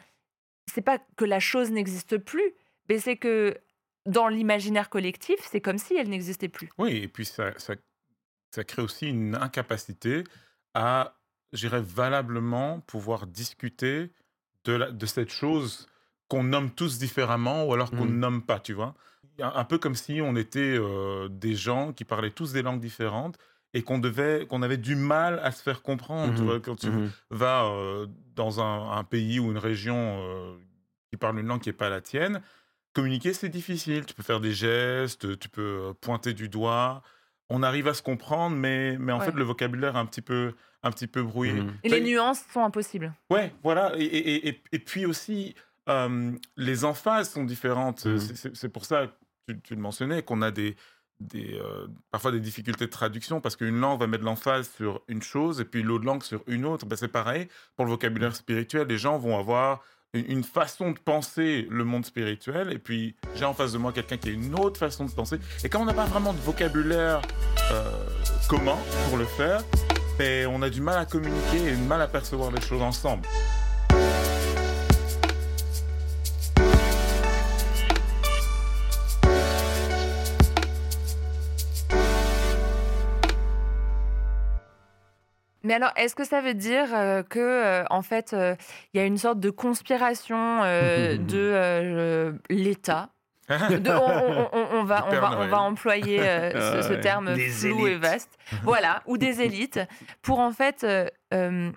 c'est 0.67 0.83
pas 0.83 0.99
que 1.17 1.25
la 1.25 1.39
chose 1.39 1.71
n'existe 1.71 2.19
plus, 2.19 2.55
mais 2.89 2.99
c'est 2.99 3.17
que 3.17 3.57
dans 4.07 4.29
l'imaginaire 4.29 4.89
collectif, 4.89 5.37
c'est 5.43 5.61
comme 5.61 5.79
si 5.79 5.95
elle 5.95 6.09
n'existait 6.09 6.49
plus. 6.49 6.71
Oui, 6.79 6.97
et 6.97 7.09
puis 7.09 7.27
ça, 7.27 7.53
ça, 7.59 7.75
ça 8.51 8.65
crée 8.65 8.83
aussi 8.83 9.07
une 9.07 9.35
incapacité 9.35 10.25
à, 10.75 11.18
j'irais, 11.53 11.81
valablement 11.83 12.81
pouvoir 12.81 13.27
discuter 13.27 14.13
de, 14.65 14.73
la, 14.73 14.91
de 14.91 15.07
cette 15.07 15.31
chose 15.31 15.87
qu'on 16.29 16.45
nomme 16.45 16.71
tous 16.71 16.99
différemment 16.99 17.65
ou 17.67 17.73
alors 17.75 17.95
qu'on 17.95 18.07
ne 18.07 18.13
Mm. 18.13 18.19
nomme 18.19 18.43
pas, 18.45 18.61
tu 18.61 18.73
vois? 18.75 18.95
Un, 19.41 19.53
un 19.55 19.65
peu 19.65 19.79
comme 19.79 19.95
si 19.95 20.21
on 20.23 20.37
était 20.37 20.77
euh, 20.79 21.29
des 21.29 21.55
gens 21.55 21.93
qui 21.93 22.05
parlaient 22.05 22.31
tous 22.31 22.53
des 22.53 22.63
langues 22.63 22.81
différentes 22.81 23.39
et 23.75 23.83
qu'on 23.83 23.99
devait, 23.99 24.47
qu'on 24.49 24.63
avait 24.63 24.77
du 24.79 24.95
mal 24.97 25.39
à 25.43 25.51
se 25.53 25.63
faire 25.63 25.83
comprendre. 25.83 26.35
tu 26.35 26.41
Mhm, 26.41 26.45
vois, 26.45 26.61
quand 26.61 26.77
tu 26.77 26.89
Mhm. 26.91 27.13
vas 27.31 27.65
euh, 27.67 28.07
dans 28.35 28.61
un, 28.61 28.93
un 28.99 29.05
pays 29.05 29.39
ou 29.41 29.51
une 29.51 29.59
région 29.59 29.97
euh, 30.23 30.59
qui 31.11 31.17
parle 31.17 31.39
une 31.39 31.47
langue 31.47 31.61
qui 31.61 31.69
n'est 31.71 31.73
pas 31.75 31.89
la 31.89 32.01
tienne, 32.01 32.43
communiquer, 32.95 33.33
c'est 33.33 33.49
difficile. 33.49 34.07
Tu 34.07 34.15
peux 34.15 34.23
faire 34.23 34.41
des 34.41 34.53
gestes, 34.53 35.39
tu 35.39 35.49
peux 35.49 35.95
pointer 36.01 36.35
du 36.35 36.49
doigt. 36.49 37.03
On 37.51 37.63
arrive 37.63 37.89
à 37.89 37.95
se 37.95 38.03
comprendre, 38.03 38.57
mais, 38.57 38.99
mais 38.99 39.13
en 39.13 39.21
Ouais. 39.21 39.25
fait, 39.27 39.33
le 39.33 39.45
vocabulaire 39.45 39.97
est 39.97 39.99
un 40.01 40.07
petit 40.07 40.23
peu, 40.23 40.55
un 40.83 40.91
petit 40.91 41.07
peu 41.07 41.23
brouillé. 41.23 41.53
Mhm. 41.55 41.75
Et 41.85 41.89
les 41.89 42.01
nuances 42.01 42.43
sont 42.53 42.63
impossibles. 42.65 43.13
Ouais, 43.31 43.53
voilà. 43.63 43.93
Et, 43.97 44.05
et, 44.05 44.49
et, 44.49 44.63
et 44.73 44.79
puis 44.79 45.07
aussi, 45.07 45.55
euh, 45.89 46.33
les 46.57 46.85
emphases 46.85 47.31
sont 47.31 47.45
différentes. 47.45 48.05
Mhm. 48.07 48.19
C'est- 48.55 48.69
pour 48.69 48.85
ça, 48.85 49.07
tu, 49.49 49.59
tu 49.61 49.75
le 49.75 49.81
mentionnais, 49.81 50.23
qu'on 50.23 50.41
a 50.43 50.51
des, 50.51 50.77
des, 51.21 51.59
euh, 51.59 51.89
parfois 52.13 52.31
des 52.31 52.39
difficultés 52.41 52.85
de 52.87 52.91
traduction 52.91 53.41
parce 53.41 53.57
qu'une 53.57 53.81
langue 53.81 53.99
va 53.99 54.07
mettre 54.07 54.23
l'emphase 54.25 54.71
sur 54.77 55.01
une 55.09 55.23
chose 55.23 55.61
et 55.61 55.65
puis 55.65 55.83
l'autre 55.83 56.05
langue 56.05 56.23
sur 56.23 56.43
une 56.47 56.65
autre. 56.65 56.87
Ben, 56.87 56.97
c'est 56.97 57.09
pareil 57.09 57.49
pour 57.75 57.85
le 57.85 57.91
vocabulaire 57.91 58.37
spirituel. 58.37 58.87
Les 58.87 58.99
gens 58.99 59.19
vont 59.19 59.37
avoir 59.37 59.81
une, 60.15 60.31
une 60.31 60.45
façon 60.45 60.93
de 60.93 60.99
penser 61.01 61.67
le 61.71 61.83
monde 61.85 62.05
spirituel 62.07 62.73
et 62.73 62.79
puis 62.79 63.17
j'ai 63.35 63.45
en 63.47 63.53
face 63.53 63.73
de 63.73 63.79
moi 63.79 63.93
quelqu'un 63.93 64.17
qui 64.17 64.29
a 64.29 64.33
une 64.33 64.55
autre 64.55 64.79
façon 64.79 65.07
de 65.07 65.11
penser. 65.11 65.39
Et 65.65 65.69
quand 65.69 65.81
on 65.83 65.87
n'a 65.87 65.93
pas 65.95 66.07
vraiment 66.07 66.33
de 66.33 66.39
vocabulaire 66.39 67.21
euh, 67.73 67.91
commun 68.49 68.77
pour 69.09 69.19
le 69.19 69.25
faire, 69.25 69.63
on 70.21 70.63
a 70.63 70.71
du 70.71 70.81
mal 70.81 70.99
à 70.99 71.05
communiquer 71.05 71.69
et 71.69 71.77
du 71.77 71.83
mal 71.83 72.03
à 72.03 72.09
percevoir 72.09 72.51
les 72.51 72.61
choses 72.61 72.83
ensemble. 72.83 73.27
Mais 85.69 85.75
alors, 85.75 85.93
est-ce 85.97 86.15
que 86.15 86.25
ça 86.25 86.41
veut 86.41 86.55
dire 86.55 86.95
euh, 86.95 87.23
que, 87.23 87.39
euh, 87.39 87.85
en 87.91 88.01
fait, 88.01 88.33
euh, 88.33 88.57
il 88.95 88.99
y 88.99 89.03
a 89.03 89.07
une 89.07 89.19
sorte 89.19 89.39
de 89.39 89.51
conspiration 89.51 90.63
euh, 90.63 91.17
de 91.19 92.41
l'État 92.49 93.11
De- 93.49 93.91
on, 93.91 93.95
on- 93.95 94.49
on- 94.53 94.69
on 94.81 94.85
va, 94.85 95.07
on, 95.07 95.11
va, 95.21 95.39
on 95.41 95.47
va 95.49 95.61
employer 95.61 96.21
euh, 96.21 96.83
ce, 96.83 96.89
terme 96.95 97.35
Des 97.35 97.49
flou 97.49 97.87
et 97.87 97.97
vaste. 97.97 98.31
Voilà, 98.63 99.03
ou 99.07 99.17
des 99.19 99.41
élites, 99.43 99.81
pour 100.23 100.39
en 100.41 100.53
fait 100.53 100.85
euh, 100.85 101.07
euh, 101.33 101.71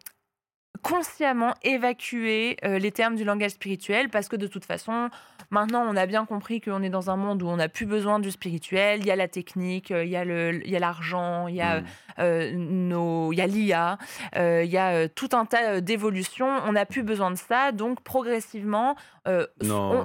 consciemment 0.81 1.53
évacuer 1.63 2.57
euh, 2.63 2.79
les 2.79 2.91
termes 2.91 3.15
du 3.15 3.23
langage 3.23 3.51
spirituel 3.51 4.09
parce 4.09 4.27
que 4.27 4.35
de 4.35 4.47
toute 4.47 4.65
façon, 4.65 5.09
maintenant, 5.49 5.85
on 5.87 5.95
a 5.95 6.05
bien 6.05 6.25
compris 6.25 6.61
qu'on 6.61 6.81
est 6.83 6.89
dans 6.89 7.09
un 7.09 7.15
monde 7.15 7.41
où 7.43 7.47
on 7.47 7.57
n'a 7.57 7.69
plus 7.69 7.85
besoin 7.85 8.19
du 8.19 8.31
spirituel. 8.31 8.99
Il 9.01 9.05
y 9.05 9.11
a 9.11 9.15
la 9.15 9.27
technique, 9.27 9.91
euh, 9.91 10.03
il 10.03 10.09
y 10.11 10.15
a 10.15 10.25
le- 10.25 10.61
il 10.65 10.71
y 10.71 10.75
a 10.75 10.79
l'argent, 10.79 11.47
il 11.47 11.55
y 11.55 11.61
a 11.61 11.81
Mm. 11.81 11.85
euh, 12.19 12.51
nos, 12.55 13.31
il 13.33 13.37
y 13.37 13.41
a 13.41 13.47
l'IA, 13.47 13.97
il 14.35 14.69
y 14.71 14.77
a 14.77 15.07
tout 15.09 15.29
un 15.33 15.45
tas 15.45 15.81
d'évolutions. 15.81 16.49
On 16.65 16.73
n'a 16.73 16.85
plus 16.85 17.03
besoin 17.03 17.31
de 17.31 17.37
ça, 17.37 17.71
donc 17.71 18.01
progressivement, 18.01 18.95
on, 19.25 19.45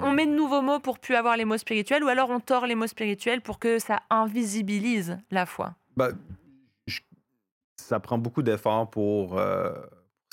on 0.03 0.11
met 0.11 0.25
de 0.25 0.31
nouveaux 0.31 0.61
mots 0.61 0.79
pour 0.79 0.99
plus 0.99 1.15
avoir 1.15 1.37
les 1.37 1.45
mots 1.45 1.57
spirituels, 1.57 2.03
ou 2.03 2.07
alors 2.07 2.29
on 2.29 2.39
tord 2.39 2.65
les 2.65 2.75
mots 2.75 2.87
spirituels 2.87 3.41
pour 3.41 3.59
que 3.59 3.79
ça 3.79 3.99
invisibilise 4.09 5.17
la 5.31 5.45
foi. 5.45 5.73
Je- 6.87 6.99
ça 7.75 7.99
prend 7.99 8.17
beaucoup 8.17 8.43
d'efforts 8.43 8.89
pour 8.89 9.37
euh, 9.39 9.71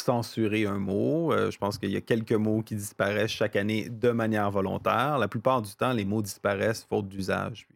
censurer 0.01 0.67
un 0.67 0.79
mot. 0.79 1.33
Euh, 1.33 1.51
je 1.51 1.59
pense 1.59 1.79
qu'il 1.79 1.91
y 1.91 1.97
a 1.97 2.01
quelques 2.01 2.33
mots 2.33 2.63
qui 2.63 2.75
disparaissent 2.77 3.31
chaque 3.31 3.57
année 3.57 3.89
de 3.89 4.11
manière 4.11 4.51
volontaire. 4.51 5.19
La 5.19 5.29
plupart 5.29 5.63
du 5.63 5.75
temps, 5.75 5.93
les 5.93 6.05
mots 6.05 6.23
disparaissent 6.23 6.85
faute 6.89 7.09
d'usage. 7.09 7.67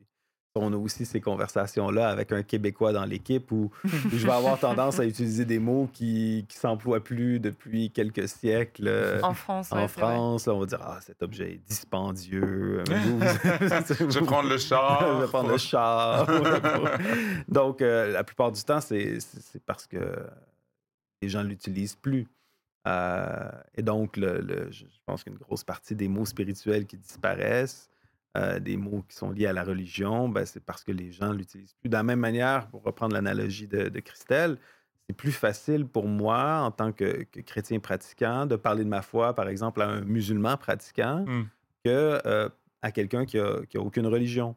On 0.61 0.73
a 0.73 0.77
aussi 0.77 1.07
ces 1.07 1.21
conversations-là 1.21 2.09
avec 2.09 2.33
un 2.33 2.43
Québécois 2.43 2.93
dans 2.93 3.05
l'équipe 3.05 3.53
où 3.53 3.71
je 3.85 4.27
vais 4.27 4.33
avoir 4.33 4.59
tendance 4.59 4.99
à 4.99 5.05
utiliser 5.07 5.45
des 5.45 5.61
mots 5.61 5.89
qui 5.93 6.45
ne 6.49 6.53
s'emploient 6.53 7.05
plus 7.05 7.39
depuis 7.39 7.93
quelques 7.93 8.27
siècles. 8.29 8.89
euh, 8.89 9.21
En 9.23 9.35
France, 9.35 9.71
en. 9.71 9.87
France, 9.87 10.47
là, 10.47 10.55
on 10.55 10.59
va 10.61 10.67
dire 10.67 10.81
Ah, 10.83 10.99
cet 11.01 11.23
objet 11.23 11.53
est 11.53 11.61
dispendieux. 11.69 12.83
Je 12.89 14.19
vais 14.19 14.27
prendre 14.27 14.49
le 14.49 14.59
char. 14.59 15.07
je 15.19 15.21
vais 15.23 15.29
prendre 15.29 15.51
le 15.51 15.59
char. 15.59 16.27
Donc, 17.47 17.81
euh, 17.81 18.11
la 18.11 18.25
plupart 18.25 18.51
du 18.51 18.63
temps, 18.65 18.81
c'est 18.81 19.19
parce 19.65 19.87
que 19.87 19.99
les 21.23 21.29
gens 21.29 21.43
ne 21.43 21.49
l'utilisent 21.49 21.97
plus. 21.97 22.27
Euh, 22.87 23.51
et 23.75 23.83
donc, 23.83 24.17
le- 24.17 24.41
le- 24.41 24.71
je 24.71 24.85
pense 25.05 25.25
qu'une 25.25 25.35
grosse 25.37 25.65
partie 25.65 25.95
des 25.95 26.09
mots 26.09 26.25
spirituels 26.25 26.87
qui 26.87 26.97
disparaissent, 26.97 27.91
euh, 28.37 28.59
des 28.61 28.77
mots 28.77 29.05
qui 29.09 29.17
sont 29.17 29.31
liés 29.31 29.47
à 29.47 29.53
la 29.53 29.65
religion, 29.65 30.29
ben, 30.29 30.45
c'est 30.47 30.63
parce 30.65 30.85
que 30.85 30.93
les 30.93 31.11
gens 31.13 31.33
ne 31.33 31.39
l'utilisent 31.39 31.75
plus. 31.75 31.89
De 31.89 31.95
la 31.97 32.03
même 32.03 32.21
manière, 32.21 32.69
pour 32.69 32.83
reprendre 32.83 33.15
l'analogie 33.15 33.67
de, 33.67 33.89
de 33.89 34.01
Christelle, 34.01 34.59
c'est 35.07 35.17
plus 35.17 35.33
facile 35.33 35.87
pour 35.87 36.07
moi, 36.07 36.61
en 36.61 36.71
tant 36.71 36.93
que, 36.93 37.25
que 37.25 37.41
chrétien 37.41 37.79
pratiquant, 37.81 38.47
de 38.47 38.57
parler 38.57 38.85
de 38.85 38.89
ma 38.89 39.03
foi, 39.03 39.35
par 39.35 39.49
exemple, 39.49 39.83
à 39.83 39.89
un 39.89 40.01
musulman 40.03 40.57
pratiquant, 40.57 41.25
Mm. 41.27 41.43
que 41.85 42.21
euh, 42.27 42.49
à 42.83 42.93
quelqu'un 42.93 43.25
qui 43.27 43.39
a, 43.39 43.65
qui 43.69 43.77
a 43.77 43.81
aucune 43.81 44.07
religion. 44.07 44.55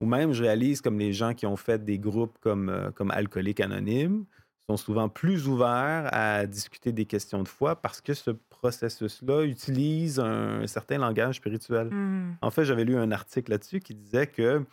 Ou 0.00 0.06
même, 0.06 0.32
je 0.32 0.42
réalise 0.42 0.80
comme 0.80 0.98
les 0.98 1.12
gens 1.12 1.32
qui 1.34 1.46
ont 1.46 1.56
fait 1.56 1.82
des 1.82 1.98
groupes 1.98 2.36
comme, 2.40 2.92
comme 2.94 3.10
Alcooliques 3.10 3.60
Anonymes 3.60 4.26
sont 4.68 4.76
souvent 4.76 5.08
plus 5.08 5.46
ouverts 5.46 6.08
à 6.12 6.46
discuter 6.46 6.92
des 6.92 7.04
questions 7.04 7.42
de 7.42 7.48
foi 7.48 7.76
parce 7.76 8.00
que 8.00 8.14
ce 8.14 8.30
processus-là 8.30 9.44
utilise 9.44 10.18
un, 10.18 10.66
certain 10.66 10.98
langage 10.98 11.36
spirituel. 11.36 11.88
Mhm. 11.90 12.36
En 12.40 12.50
fait, 12.50 12.64
j'avais 12.64 12.84
lu 12.84 12.96
un 12.96 13.12
article 13.12 13.50
là-dessus 13.50 13.80
qui 13.80 13.94
disait 13.94 14.26
que 14.26 14.64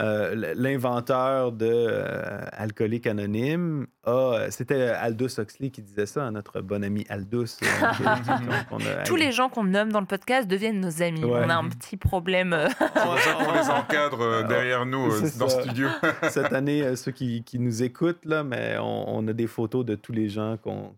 euh, 0.00 0.54
l'inventeur 0.56 1.50
de 1.50 1.66
euh, 1.68 2.40
Alcoolique 2.52 3.06
Anonyme, 3.06 3.86
a- 4.04 4.46
c'était 4.50 4.82
Aldous 4.90 5.40
Huxley 5.40 5.70
qui 5.70 5.82
disait 5.82 6.06
ça, 6.06 6.30
notre 6.30 6.60
bon 6.60 6.84
ami 6.84 7.04
Aldous. 7.08 7.46
euh, 7.62 7.66
a- 9.00 9.02
Tous 9.04 9.16
les 9.16 9.32
gens 9.32 9.48
qu'on 9.48 9.64
nomme 9.64 9.90
dans 9.90 10.00
le 10.00 10.06
podcast 10.06 10.46
deviennent 10.48 10.80
nos 10.80 11.02
amis. 11.02 11.24
Ouais. 11.24 11.42
On 11.44 11.48
a 11.50 11.56
un 11.56 11.68
petit 11.68 11.96
problème. 11.96 12.52
euh, 12.52 12.68
C'est 12.68 13.34
qu'on 13.34 13.52
les 13.52 13.70
encadre 13.70 14.20
euh, 14.20 14.42
derrière 14.48 14.86
nous 14.86 15.10
euh, 15.12 15.28
dans 15.38 15.46
le 15.46 15.50
studio. 15.50 15.88
cette 16.30 16.52
année, 16.52 16.82
euh, 16.82 16.94
ceux 16.96 17.12
qui, 17.12 17.42
qui 17.42 17.58
nous 17.58 17.82
écoutent, 17.82 18.24
là, 18.24 18.44
mais 18.44 18.76
on, 18.78 19.16
on 19.16 19.26
a 19.28 19.32
des 19.32 19.46
photos 19.46 19.84
de 19.84 19.94
tous 19.96 20.12
les 20.12 20.28
gens 20.28 20.56
qu'on. 20.62 20.94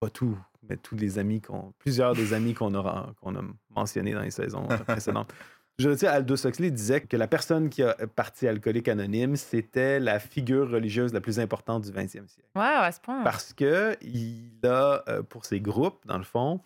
pas 0.00 0.08
tous, 0.10 0.36
mais 0.68 0.76
tous 0.76 0.94
les 0.96 1.18
amis 1.18 1.40
qu'on. 1.40 1.72
Plusieurs 1.80 2.14
des 2.14 2.32
amis 2.32 2.54
qu'on 2.54 2.74
a, 2.74 3.08
qu'on 3.20 3.34
a 3.34 3.40
mentionnés 3.74 4.12
dans 4.14 4.22
les 4.22 4.30
saisons 4.30 4.68
euh, 4.70 4.76
précédentes. 4.78 5.32
Je 5.78 5.90
veux 5.90 5.94
dire, 5.96 6.10
Aldous 6.10 6.46
Huxley 6.46 6.70
disait 6.70 7.02
que 7.02 7.16
la 7.18 7.26
personne 7.26 7.68
qui 7.68 7.82
a 7.82 7.94
parti 8.14 8.48
alcoolique 8.48 8.88
anonyme, 8.88 9.36
c'était 9.36 10.00
la 10.00 10.18
figure 10.18 10.70
religieuse 10.70 11.12
la 11.12 11.20
plus 11.20 11.38
importante 11.38 11.84
du 11.84 11.90
20e 11.90 12.08
siècle. 12.08 12.48
Ouais, 12.54 12.62
à 12.62 12.90
ce 12.92 13.00
point. 13.00 13.22
Parce 13.22 13.52
que 13.52 13.94
il 14.00 14.58
a, 14.64 15.04
euh, 15.08 15.22
pour 15.22 15.44
ses 15.44 15.60
groupes, 15.60 16.00
dans 16.06 16.16
le 16.16 16.24
fond, 16.24 16.60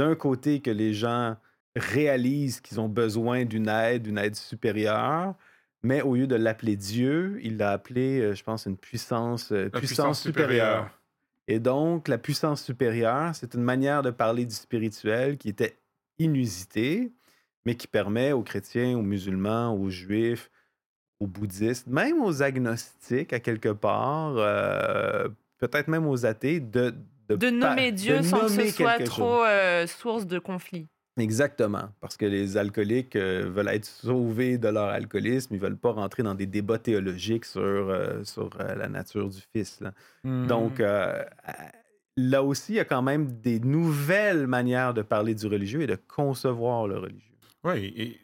d'un 0.00 0.16
côté 0.16 0.60
que 0.60 0.70
les 0.70 0.92
gens 0.94 1.36
réalisent 1.76 2.60
qu'ils 2.60 2.80
ont 2.80 2.88
besoin 2.88 3.44
d'une 3.44 3.68
aide, 3.68 4.02
d'une 4.02 4.18
aide 4.18 4.34
supérieure, 4.34 5.34
mais 5.84 6.02
au 6.02 6.16
lieu 6.16 6.26
de 6.26 6.34
l'appeler 6.34 6.74
Dieu, 6.74 7.38
il 7.42 7.58
l'a 7.58 7.70
appelé, 7.70 8.18
euh, 8.20 8.34
je 8.34 8.42
pense, 8.42 8.66
une 8.66 8.76
puissance, 8.76 9.52
euh, 9.52 9.64
La 9.72 9.78
puissance, 9.78 9.80
puissance 9.80 10.20
supérieure. 10.22 10.66
supérieure. 10.66 11.00
Et 11.46 11.60
donc, 11.60 12.08
la 12.08 12.18
puissance 12.18 12.64
supérieure, 12.64 13.32
c'est 13.36 13.54
une 13.54 13.62
manière 13.62 14.02
de 14.02 14.10
parler 14.10 14.44
du 14.44 14.54
spirituel 14.54 15.36
qui 15.38 15.48
était 15.50 15.78
inusitée, 16.18 17.12
mais 17.66 17.74
qui 17.74 17.86
permet 17.86 18.32
aux 18.32 18.42
chrétiens, 18.42 18.96
aux 18.96 19.02
musulmans, 19.02 19.74
aux 19.74 19.90
juifs, 19.90 20.50
aux 21.20 21.26
bouddhistes, 21.26 21.86
même 21.88 22.22
aux 22.22 22.42
agnostiques, 22.42 23.32
à 23.32 23.40
quelque 23.40 23.70
part, 23.70 24.34
euh, 24.36 25.28
peut-être 25.58 25.88
même 25.88 26.06
aux 26.06 26.24
athées, 26.24 26.60
de, 26.60 26.94
de 27.28 27.34
pa- 27.36 27.50
nommer 27.50 27.90
de 27.90 27.96
Dieu 27.96 28.22
sans 28.22 28.42
que 28.42 28.48
ce 28.48 28.68
soit 28.72 28.98
trop 29.04 29.42
euh, 29.44 29.86
source 29.86 30.26
de 30.26 30.38
conflit. 30.38 30.86
Exactement, 31.18 31.88
parce 32.02 32.18
que 32.18 32.26
les 32.26 32.58
alcooliques 32.58 33.16
euh, 33.16 33.48
veulent 33.50 33.68
être 33.70 33.86
sauvés 33.86 34.58
de 34.58 34.68
leur 34.68 34.88
alcoolisme, 34.90 35.54
ils 35.54 35.60
veulent 35.60 35.78
pas 35.78 35.92
rentrer 35.92 36.22
dans 36.22 36.34
des 36.34 36.44
débats 36.44 36.78
théologiques 36.78 37.46
sur, 37.46 37.90
sur 38.24 38.50
la 38.58 38.86
nature 38.88 39.30
du 39.30 39.40
Fils. 39.52 39.80
là. 39.80 39.92
Donc, 40.46 40.78
euh, 40.78 41.24
là 42.18 42.42
aussi, 42.42 42.74
il 42.74 42.76
y 42.76 42.80
a 42.80 42.84
quand 42.84 43.00
même 43.02 43.32
des 43.40 43.60
nouvelles 43.60 44.46
manières 44.46 44.92
de 44.92 45.00
parler 45.00 45.34
du 45.34 45.46
religieux 45.46 45.80
et 45.80 45.86
de 45.86 45.96
concevoir 45.96 46.86
le 46.86 46.98
religieux. 46.98 47.35
Oui, 47.66 47.92
et 47.96 48.20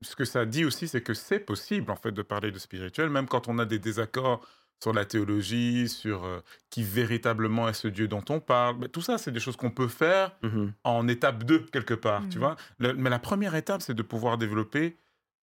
ce 0.00 0.16
que 0.16 0.24
ça 0.24 0.46
dit 0.46 0.64
aussi, 0.64 0.88
c'est 0.88 1.02
que 1.02 1.14
c'est 1.14 1.38
possible, 1.40 1.90
en 1.92 1.96
fait, 1.96 2.12
de 2.12 2.22
parler 2.22 2.50
de 2.50 2.58
spirituel, 2.58 3.10
même 3.10 3.28
quand 3.28 3.46
on 3.48 3.58
a 3.58 3.64
des 3.64 3.78
désaccords 3.78 4.44
sur 4.82 4.92
la 4.92 5.04
théologie, 5.04 5.88
sur 5.88 6.24
euh, 6.24 6.40
qui 6.70 6.82
véritablement 6.82 7.68
est 7.68 7.72
ce 7.74 7.86
Dieu 7.86 8.08
dont 8.08 8.24
on 8.30 8.40
parle. 8.40 8.78
Mais 8.80 8.88
tout 8.88 9.00
ça, 9.02 9.16
c'est 9.18 9.30
des 9.30 9.38
choses 9.38 9.56
qu'on 9.56 9.70
peut 9.70 9.86
faire 9.86 10.36
en 10.82 11.06
étape 11.06 11.44
2, 11.44 11.60
quelque 11.66 11.94
part, 11.94 12.22
tu 12.28 12.38
Mhm. 12.38 12.44
vois? 12.44 12.56
Le- 12.78 12.94
mais 12.94 13.08
la 13.10 13.20
première 13.20 13.54
étape, 13.54 13.80
c'est 13.82 13.94
de 13.94 14.02
pouvoir 14.02 14.38
développer 14.38 14.96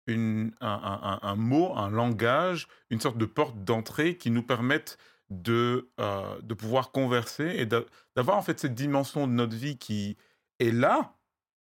une, 0.07 0.53
un, 0.61 0.67
un- 0.69 0.99
un- 1.03 1.19
un 1.21 1.35
mot, 1.35 1.75
un 1.75 1.89
langage, 1.91 2.67
une 2.89 3.01
sorte 3.01 3.17
de 3.17 3.25
porte 3.25 3.63
d'entrée 3.63 4.17
qui 4.17 4.31
nous 4.31 4.41
permette 4.43 4.97
de, 5.29 5.89
euh, 5.99 6.39
de 6.41 6.53
pouvoir 6.53 6.91
converser 6.91 7.55
et 7.57 7.65
d'a- 7.65 7.83
d'avoir 8.15 8.37
en 8.37 8.41
fait 8.41 8.57
cette 8.59 8.73
dimension 8.73 9.27
de 9.27 9.33
notre 9.33 9.55
vie 9.55 9.77
qui 9.77 10.17
est 10.59 10.71
là, 10.71 11.13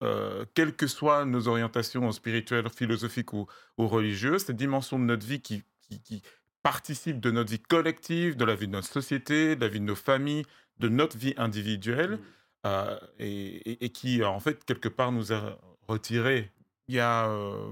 euh, 0.04 0.46
quelles 0.54 0.76
que 0.76 0.88
soient 0.88 1.26
nos 1.26 1.48
orientations 1.48 2.12
spirituelles, 2.12 2.70
philosophiques 2.70 3.34
ou, 3.34 3.48
ou 3.78 3.88
religieuses, 3.88 4.44
cette 4.46 4.56
dimension 4.58 5.00
de 5.00 5.06
notre 5.06 5.26
vie 5.26 5.42
qui, 5.42 5.64
qui, 5.82 6.02
qui 6.02 6.22
participe 6.64 7.20
de 7.20 7.32
notre 7.32 7.52
vie 7.52 7.60
collective, 7.62 8.36
de 8.36 8.46
la 8.46 8.56
vie 8.56 8.68
de 8.68 8.74
notre 8.74 8.88
société, 8.88 9.56
de 9.56 9.62
la 9.62 9.68
vie 9.68 9.80
de 9.80 9.86
nos 9.86 9.96
familles, 9.96 10.46
de 10.80 10.90
notre 10.90 11.18
vie 11.18 11.34
individuelle, 11.38 12.20
euh, 12.66 12.98
et, 13.20 13.72
et- 13.72 13.86
et 13.86 13.90
qui, 13.90 14.24
en 14.24 14.40
fait, 14.40 14.66
quelque 14.66 14.90
part, 14.90 15.12
nous 15.12 15.32
a 15.32 15.60
retiré 15.88 16.52
il 16.88 16.96
y 16.96 17.00
a 17.00 17.28
euh, 17.30 17.68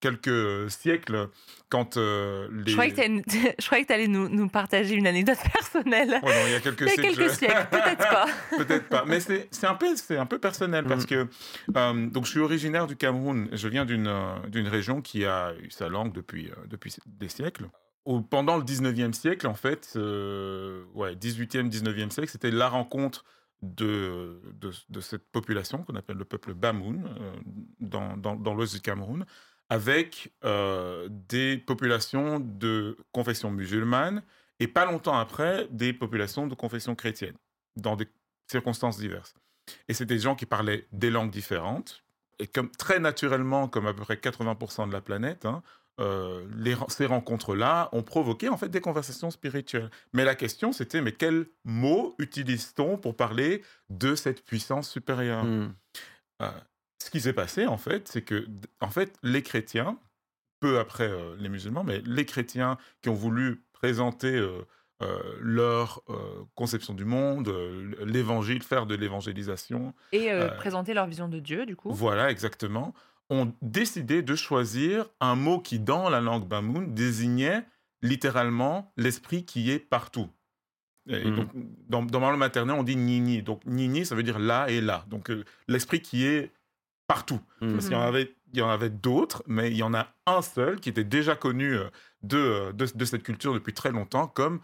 quelques 0.00 0.70
siècles, 0.70 1.28
quand 1.68 1.96
euh, 1.96 2.48
les... 2.52 2.66
Je 2.70 2.72
croyais 2.72 2.90
que 2.92 2.96
t'allais- 2.96 3.54
je 3.58 3.66
croyais 3.66 3.82
que 3.84 3.88
tu 3.88 3.94
allais 3.94 4.06
nous, 4.08 4.28
nous 4.28 4.48
partager 4.48 4.94
une 4.94 5.06
anecdote 5.06 5.38
personnelle. 5.52 6.10
Ouais, 6.22 6.34
non, 6.34 6.46
il 6.46 6.52
y 6.52 6.54
a 6.54 6.60
quelques 6.60 6.80
Il 6.82 6.86
y 6.86 6.90
a 6.90 6.94
siècles, 6.94 7.16
quelques 7.16 7.30
siècles, 7.32 7.66
peut-être 7.70 7.98
pas. 8.10 8.26
Peut-être 8.56 8.88
pas, 8.88 9.04
mais 9.06 9.20
c'est 9.20 9.48
c'est 9.50 9.66
un 9.66 9.74
peu 9.74 9.94
c'est 9.96 10.16
un 10.16 10.26
peu 10.26 10.38
personnel 10.38 10.84
parce 10.84 11.04
Mm. 11.04 11.06
que 11.06 11.26
euh, 11.76 12.06
donc 12.10 12.24
je 12.26 12.30
suis 12.30 12.40
originaire 12.40 12.86
du 12.86 12.96
Cameroun. 12.96 13.48
Je 13.52 13.68
viens 13.68 13.84
d'une 13.84 14.06
euh, 14.06 14.36
d'une 14.48 14.68
région 14.68 15.00
qui 15.02 15.24
a 15.24 15.52
eu 15.60 15.70
sa 15.70 15.88
langue 15.88 16.12
depuis 16.12 16.50
euh, 16.50 16.54
depuis 16.68 16.94
des 17.06 17.28
siècles. 17.28 17.68
Au- 18.04 18.20
pendant 18.20 18.56
le 18.56 18.62
19e 18.62 19.12
siècle, 19.12 19.46
en 19.48 19.54
fait, 19.54 19.92
euh, 19.96 20.84
ouais, 20.94 21.14
18e, 21.14 21.68
19e 21.70 22.10
siècle, 22.10 22.30
c'était 22.30 22.50
la 22.52 22.68
rencontre 22.68 23.24
de, 23.62 24.40
de, 24.60 24.70
de 24.90 25.00
cette 25.00 25.28
population 25.32 25.78
qu'on 25.82 25.96
appelle 25.96 26.16
le 26.18 26.24
peuple 26.24 26.54
Bamoun 26.54 27.04
euh, 27.04 27.32
dans, 27.80 28.16
dans, 28.16 28.36
dans 28.36 28.54
l'ouest 28.54 28.74
du 28.74 28.80
Cameroun, 28.80 29.24
avec 29.68 30.32
euh, 30.44 31.08
des 31.10 31.58
populations 31.58 32.40
de 32.40 32.96
confession 33.12 33.50
musulmane 33.50 34.22
et 34.60 34.68
pas 34.68 34.86
longtemps 34.86 35.18
après, 35.18 35.66
des 35.70 35.92
populations 35.92 36.46
de 36.46 36.54
confession 36.54 36.94
chrétienne, 36.94 37.36
dans 37.76 37.96
des 37.96 38.08
circonstances 38.50 38.98
diverses. 38.98 39.34
Et 39.88 39.94
c'était 39.94 40.14
des 40.14 40.20
gens 40.20 40.36
qui 40.36 40.46
parlaient 40.46 40.86
des 40.92 41.10
langues 41.10 41.30
différentes. 41.30 42.04
Et 42.38 42.46
comme 42.46 42.70
très 42.70 43.00
naturellement, 43.00 43.68
comme 43.68 43.86
à 43.86 43.92
peu 43.92 44.02
près 44.02 44.16
80% 44.16 44.88
de 44.88 44.92
la 44.92 45.00
planète, 45.00 45.46
hein, 45.46 45.62
euh, 45.98 46.46
les 46.54 46.76
ces 46.88 47.06
rencontres-là 47.06 47.88
ont 47.92 48.02
provoqué 48.02 48.50
en 48.50 48.58
fait 48.58 48.68
des 48.68 48.82
conversations 48.82 49.30
spirituelles. 49.30 49.90
Mais 50.12 50.24
la 50.24 50.34
question, 50.34 50.72
c'était 50.72 51.00
mais 51.00 51.12
quels 51.12 51.46
mots 51.64 52.14
utilise-t-on 52.18 52.98
pour 52.98 53.16
parler 53.16 53.62
de 53.88 54.14
cette 54.14 54.44
puissance 54.44 54.90
supérieure? 54.90 55.44
Mm. 55.44 55.74
euh, 56.42 56.50
ce 57.02 57.10
qui 57.10 57.20
s'est 57.20 57.32
passé, 57.32 57.66
en 57.66 57.76
fait, 57.76 58.08
c'est 58.08 58.22
que, 58.22 58.46
en 58.80 58.90
fait, 58.90 59.16
les 59.22 59.42
chrétiens, 59.42 59.98
peu 60.60 60.78
après 60.78 61.08
euh, 61.08 61.36
les 61.38 61.48
musulmans, 61.48 61.84
mais 61.84 62.00
les 62.04 62.24
chrétiens 62.24 62.78
qui 63.02 63.08
ont 63.10 63.14
voulu 63.14 63.64
présenter 63.72 64.34
euh, 64.34 64.62
euh, 65.02 65.18
leur 65.40 66.02
euh, 66.08 66.14
conception 66.54 66.94
du 66.94 67.04
monde, 67.04 67.48
euh, 67.48 67.94
l'évangile, 68.06 68.62
faire 68.62 68.86
de 68.86 68.94
l'évangélisation. 68.94 69.92
Et 70.12 70.32
euh, 70.32 70.48
Euh, 70.48 70.56
présenter 70.56 70.94
leur 70.94 71.06
vision 71.06 71.28
de 71.28 71.38
Dieu, 71.38 71.66
du 71.66 71.76
coup. 71.76 71.92
Voilà, 71.92 72.30
exactement. 72.30 72.94
Ont 73.28 73.52
décidé 73.60 74.22
de 74.22 74.34
choisir 74.34 75.06
un 75.20 75.34
mot 75.34 75.60
qui, 75.60 75.78
dans 75.78 76.08
la 76.08 76.20
langue 76.20 76.48
Bamoun, 76.48 76.94
désignait 76.94 77.66
littéralement 78.00 78.92
l'esprit 78.96 79.44
qui 79.44 79.70
est 79.70 79.78
partout. 79.78 80.30
Et 81.08 81.30
donc, 81.30 81.48
dans, 81.88 82.02
dans 82.02 82.18
ma 82.18 82.30
langue 82.30 82.40
maternelle, 82.40 82.76
on 82.76 82.82
dit 82.82 82.96
Nini. 82.96 83.42
Donc, 83.42 83.64
Nini, 83.64 84.04
ça 84.04 84.14
veut 84.16 84.24
dire 84.24 84.38
là 84.40 84.68
et 84.68 84.80
là. 84.80 85.04
Donc, 85.08 85.30
euh, 85.30 85.44
l'esprit 85.68 86.00
qui 86.00 86.26
est 86.26 86.50
partout. 87.06 87.40
Mm. 87.60 87.72
Parce 87.72 87.84
qu'il 87.86 87.94
y 87.94 87.98
en 87.98 88.02
avait, 88.02 88.34
il 88.52 88.58
y 88.58 88.62
en 88.62 88.68
avait 88.70 88.90
d'autres, 88.90 89.42
mais 89.46 89.70
il 89.70 89.76
y 89.76 89.82
en 89.82 89.94
a 89.94 90.08
un 90.26 90.42
seul 90.42 90.80
qui 90.80 90.88
était 90.88 91.04
déjà 91.04 91.36
connu 91.36 91.74
euh, 91.74 91.84
de, 92.22 92.36
euh, 92.38 92.72
de, 92.72 92.86
de 92.94 93.04
cette 93.04 93.22
culture 93.22 93.54
depuis 93.54 93.72
très 93.74 93.92
longtemps 93.92 94.26
comme 94.26 94.60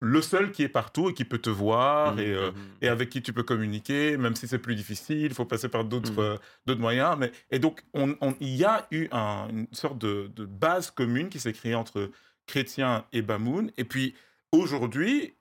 le 0.00 0.20
seul 0.20 0.52
qui 0.52 0.62
est 0.62 0.68
partout 0.68 1.08
et 1.08 1.14
qui 1.14 1.24
peut 1.24 1.38
te 1.38 1.48
voir 1.48 2.12
Mhm, 2.14 2.18
et, 2.20 2.26
euh, 2.34 2.50
mhm. 2.50 2.56
et 2.82 2.88
avec 2.88 3.08
qui 3.08 3.22
tu 3.22 3.32
peux 3.32 3.42
communiquer, 3.42 4.16
même 4.18 4.34
si 4.36 4.46
c'est 4.46 4.58
plus 4.58 4.74
difficile, 4.74 5.22
il 5.26 5.34
faut 5.34 5.46
passer 5.46 5.68
par 5.68 5.84
d'autres 5.84 6.12
Mhm. 6.12 6.18
euh, 6.18 6.36
d'autres 6.66 6.80
moyens. 6.80 7.16
Mais, 7.18 7.32
et 7.50 7.58
donc, 7.58 7.82
on- 7.94 8.14
on- 8.20 8.34
il 8.40 8.54
y 8.54 8.64
a 8.64 8.86
eu 8.90 9.08
un- 9.12 9.48
une 9.48 9.66
sorte 9.72 9.98
de, 9.98 10.30
de 10.34 10.44
base 10.44 10.90
commune 10.90 11.28
qui 11.30 11.40
s'est 11.40 11.52
créée 11.54 11.74
entre 11.74 12.10
chrétiens 12.46 13.06
et 13.12 13.22
Bamoun. 13.22 13.70
Et 13.78 13.84
puis, 13.84 14.14
aujourd'hui, 14.52 15.34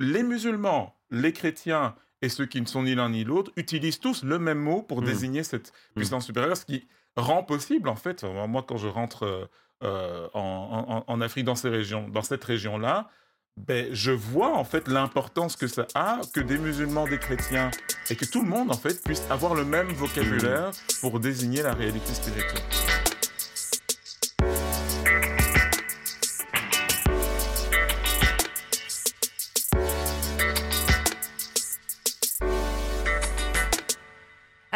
les 0.00 0.22
musulmans, 0.22 0.96
les 1.10 1.32
chrétiens 1.32 1.94
et 2.22 2.28
ceux 2.28 2.46
qui 2.46 2.60
ne 2.60 2.66
sont 2.66 2.82
ni 2.82 2.94
l'un 2.94 3.10
ni 3.10 3.24
l'autre 3.24 3.52
utilisent 3.56 4.00
tous 4.00 4.22
le 4.24 4.38
même 4.38 4.58
mot 4.58 4.82
pour 4.82 5.00
Mhm. 5.00 5.06
désigner 5.06 5.42
cette 5.44 5.72
puissance 5.94 6.26
supérieure, 6.26 6.56
ce 6.56 6.64
qui 6.64 6.86
rend 7.16 7.42
possible, 7.42 7.88
en 7.88 7.96
fait, 7.96 8.24
moi, 8.24 8.64
quand 8.66 8.76
je 8.76 8.88
rentre 8.88 9.24
euh, 9.24 9.46
euh, 9.84 10.28
en, 10.34 11.04
en- 11.06 11.12
en 11.12 11.20
Afrique, 11.20 11.44
dans, 11.44 11.54
ces 11.54 11.68
régions, 11.68 12.08
dans 12.08 12.22
cette 12.22 12.42
région-là, 12.44 13.08
ben, 13.56 13.88
je 13.92 14.12
vois 14.12 14.54
en 14.56 14.62
fait 14.64 14.86
l'importance 14.88 15.56
que 15.56 15.66
ça 15.66 15.86
a 15.96 16.20
que 16.32 16.38
des 16.40 16.58
musulmans, 16.58 17.06
des 17.08 17.18
chrétiens 17.18 17.70
et 18.08 18.14
que 18.16 18.24
tout 18.24 18.42
le 18.42 18.48
monde 18.48 18.70
en 18.70 18.76
fait 18.76 19.02
puisse 19.02 19.22
avoir 19.30 19.54
le 19.54 19.64
même 19.64 19.88
vocabulaire 19.88 20.70
pour 21.00 21.18
désigner 21.18 21.62
la 21.62 21.74
réalité 21.74 22.14
spirituelle. 22.14 22.62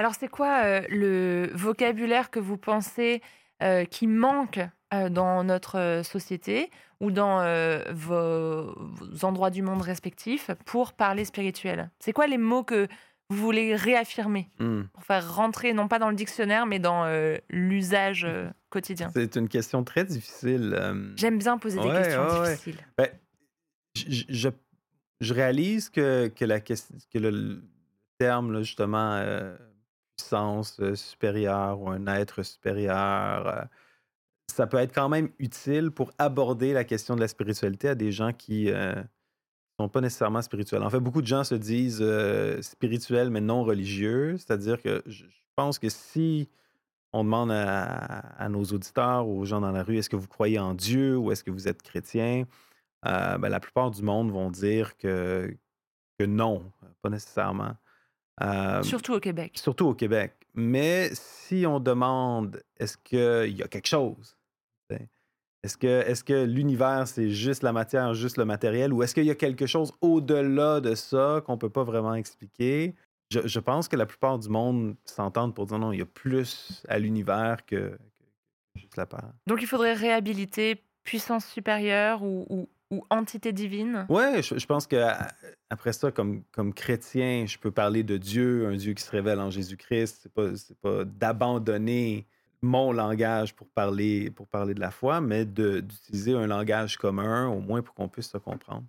Alors, 0.02 0.16
c'est 0.18 0.26
quoi 0.26 0.64
euh, 0.64 0.82
le 0.88 1.48
vocabulaire 1.54 2.32
que 2.32 2.40
vous 2.40 2.56
pensez 2.56 3.22
euh, 3.62 3.84
qui 3.84 4.08
manque 4.08 4.58
euh, 4.92 5.08
dans 5.08 5.44
notre 5.44 6.00
société 6.02 6.70
ou 6.98 7.12
dans 7.12 7.38
vos, 7.92 8.74
vos 8.76 9.24
endroits 9.24 9.50
du 9.50 9.62
monde 9.62 9.80
respectifs 9.80 10.50
pour 10.66 10.94
parler 10.94 11.24
spirituel? 11.24 11.88
C'est 12.00 12.12
quoi 12.12 12.26
les 12.26 12.36
mots 12.36 12.64
que 12.64 12.88
vous 13.30 13.36
voulez 13.36 13.76
réaffirmer? 13.76 14.50
Mm. 14.58 14.82
pour 14.92 15.04
faire 15.04 15.36
rentrer, 15.36 15.72
non 15.72 15.86
pas 15.86 16.00
dans 16.00 16.10
le 16.10 16.16
dictionnaire, 16.16 16.66
mais 16.66 16.80
dans 16.80 17.06
l'usage 17.48 18.26
quotidien 18.70 19.08
C'est 19.14 19.36
une 19.36 19.48
question 19.48 19.84
très 19.84 20.04
difficile. 20.04 20.76
J'aime 21.14 21.38
bien 21.38 21.58
poser 21.58 21.78
des 21.78 21.88
questions 21.90 22.24
ouais, 22.26 22.40
ouais. 22.40 22.50
difficiles. 22.50 22.78
je, 23.94 24.24
je- 24.28 24.48
je 25.20 25.32
réalise 25.34 25.90
que, 25.90 26.26
que, 26.26 26.44
la 26.44 26.58
question, 26.58 26.96
que 27.14 27.18
le, 27.20 27.30
le 27.30 27.62
terme, 28.18 28.52
là, 28.52 28.62
justement, 28.62 29.12
euh, 29.14 29.56
puissance 30.22 30.78
euh, 30.80 30.94
supérieure 30.94 31.80
ou 31.80 31.90
un 31.90 32.06
être 32.06 32.42
supérieur, 32.42 33.46
euh, 33.46 33.62
ça 34.46 34.66
peut 34.66 34.78
être 34.78 34.94
quand 34.94 35.08
même 35.08 35.30
utile 35.38 35.90
pour 35.90 36.12
aborder 36.18 36.72
la 36.72 36.84
question 36.84 37.16
de 37.16 37.20
la 37.20 37.28
spiritualité 37.28 37.88
à 37.88 37.94
des 37.94 38.12
gens 38.12 38.32
qui 38.32 38.66
ne 38.66 39.02
sont 39.78 39.88
pas 39.88 40.00
nécessairement 40.00 40.42
spirituels. 40.42 40.82
En 40.82 40.90
fait, 40.90 41.00
beaucoup 41.00 41.22
de 41.22 41.26
gens 41.26 41.44
se 41.44 41.54
disent 41.54 42.02
euh, 42.02 42.60
spirituels 42.60 43.30
mais 43.30 43.40
non 43.40 43.64
religieux, 43.64 44.36
c'est-à-dire 44.36 44.80
que 44.82 45.02
je, 45.06 45.24
pense 45.54 45.78
que 45.78 45.88
si 45.88 46.48
on 47.12 47.24
demande 47.24 47.50
à, 47.52 48.48
nos 48.48 48.64
auditeurs, 48.64 49.28
aux 49.28 49.44
gens 49.44 49.60
dans 49.60 49.70
la 49.70 49.82
rue, 49.82 49.98
est-ce 49.98 50.08
que 50.08 50.16
vous 50.16 50.28
croyez 50.28 50.58
en 50.58 50.72
Dieu 50.72 51.16
ou 51.18 51.30
est-ce 51.30 51.44
que 51.44 51.50
vous 51.50 51.68
êtes 51.68 51.82
chrétien? 51.82 52.44
Euh, 53.06 53.36
ben, 53.36 53.50
la 53.50 53.60
plupart 53.60 53.90
du 53.90 54.02
monde 54.02 54.30
vont 54.30 54.50
dire 54.50 54.96
que, 54.96 55.54
que 56.18 56.24
non, 56.24 56.72
pas 57.02 57.10
nécessairement. 57.10 57.76
Euh, 58.40 58.82
Surtout 58.82 59.12
au 59.14 59.20
Québec. 59.20 59.52
surtout 59.58 59.86
au 59.88 59.94
Québec. 59.94 60.34
Mais 60.54 61.10
si 61.12 61.64
on 61.66 61.80
demande 61.80 62.62
est-ce 62.78 62.96
qu'il 62.96 63.56
y 63.56 63.62
a 63.62 63.68
quelque 63.68 63.86
chose, 63.88 64.36
est-ce 65.64 65.76
que, 65.76 65.86
est 65.86 66.24
que 66.24 66.44
l'univers, 66.44 67.06
c'est 67.06 67.30
juste 67.30 67.62
la 67.62 67.72
matière, 67.72 68.14
juste 68.14 68.36
le 68.36 68.44
matériel, 68.44 68.92
ou 68.92 69.02
est-ce 69.02 69.14
qu'il 69.14 69.24
y 69.24 69.30
a 69.30 69.34
quelque 69.36 69.66
chose 69.66 69.92
au-delà 70.00 70.80
de 70.80 70.94
ça 70.94 71.42
qu'on 71.46 71.52
ne 71.52 71.58
peut 71.58 71.70
pas 71.70 71.84
vraiment 71.84 72.14
expliquer? 72.14 72.94
Je, 73.30 73.46
je 73.46 73.60
pense 73.60 73.86
que 73.88 73.96
la 73.96 74.06
plupart 74.06 74.38
du 74.38 74.48
monde 74.48 74.96
s'entendent 75.04 75.54
pour 75.54 75.66
dire 75.66 75.78
non, 75.78 75.92
il 75.92 76.00
y 76.00 76.02
a 76.02 76.06
plus 76.06 76.82
à 76.88 76.98
l'univers 76.98 77.64
que, 77.64 77.76
que 77.96 78.80
juste 78.80 78.96
la 78.96 79.06
part. 79.06 79.32
Donc, 79.46 79.62
il 79.62 79.68
faudrait 79.68 79.94
réhabiliter 79.94 80.82
puissance 81.04 81.46
supérieure 81.46 82.22
ou, 82.22 82.44
ou- 82.50 82.68
ou 82.92 83.04
entité 83.10 83.52
divine? 83.52 84.06
Ouais, 84.08 84.42
je, 84.42 84.58
je 84.58 84.66
pense 84.66 84.86
que 84.86 84.96
à- 84.96 85.28
après 85.70 85.92
ça, 85.92 86.12
comme, 86.12 86.44
comme 86.52 86.72
chrétien, 86.74 87.46
je 87.46 87.58
peux 87.58 87.70
parler 87.70 88.02
de 88.02 88.18
Dieu, 88.18 88.66
un 88.68 88.76
Dieu 88.76 88.92
qui 88.92 89.02
se 89.02 89.10
révèle 89.10 89.40
en 89.40 89.50
Jésus-Christ. 89.50 90.18
C'est 90.22 90.32
pas, 90.32 90.54
c'est 90.54 90.78
pas 90.78 91.04
d'abandonner 91.04 92.26
mon 92.60 92.92
langage 92.92 93.54
pour 93.56 93.68
parler, 93.70 94.30
pour 94.30 94.46
parler 94.46 94.74
de 94.74 94.80
la 94.80 94.90
foi, 94.90 95.20
mais 95.20 95.44
de- 95.44 95.80
d'utiliser 95.80 96.34
un 96.34 96.46
langage 96.46 96.96
commun, 96.98 97.48
au 97.48 97.60
moins 97.60 97.82
pour 97.82 97.94
qu'on 97.94 98.08
puisse 98.08 98.30
se 98.30 98.38
comprendre. 98.38 98.84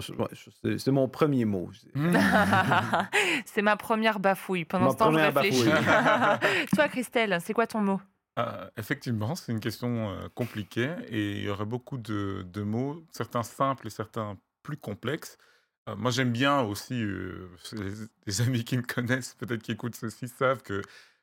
C'est 0.00 0.90
mon 0.90 1.08
premier 1.08 1.44
mot. 1.44 1.70
dirais. 1.70 2.18
c'est 3.44 3.62
ma 3.62 3.76
première 3.76 4.18
bafouille. 4.18 4.64
Pendant 4.64 4.86
Ma 4.86 4.90
ce 4.92 4.96
temps, 4.96 5.12
je 5.12 5.18
réfléchis. 5.18 5.70
Toi, 6.74 6.88
Christelle, 6.88 7.38
c'est 7.40 7.52
quoi 7.54 7.66
ton 7.66 7.80
mot? 7.80 8.00
Euh, 8.38 8.68
effectivement, 8.76 9.36
c'est 9.36 9.52
une 9.52 9.60
question 9.60 10.10
euh, 10.10 10.28
compliquée 10.34 10.90
et 11.08 11.38
il 11.38 11.44
y 11.44 11.48
aurait 11.48 11.64
beaucoup 11.66 11.98
de, 11.98 12.44
de 12.52 12.62
mots, 12.62 13.04
certains 13.12 13.44
simples 13.44 13.86
et 13.86 13.90
certains 13.90 14.36
plus 14.62 14.76
complexes. 14.76 15.38
Euh, 15.88 15.94
moi, 15.96 16.10
j'aime 16.10 16.32
bien 16.32 16.60
aussi, 16.62 17.00
euh, 17.00 17.48
les, 17.72 17.92
les 18.26 18.40
amis 18.40 18.64
qui 18.64 18.76
me 18.76 18.82
connaissent, 18.82 19.34
peut-être 19.34 19.62
qui 19.62 19.72
écoutent 19.72 19.94
ceci, 19.94 20.26
savent 20.28 20.62
que 20.62 20.82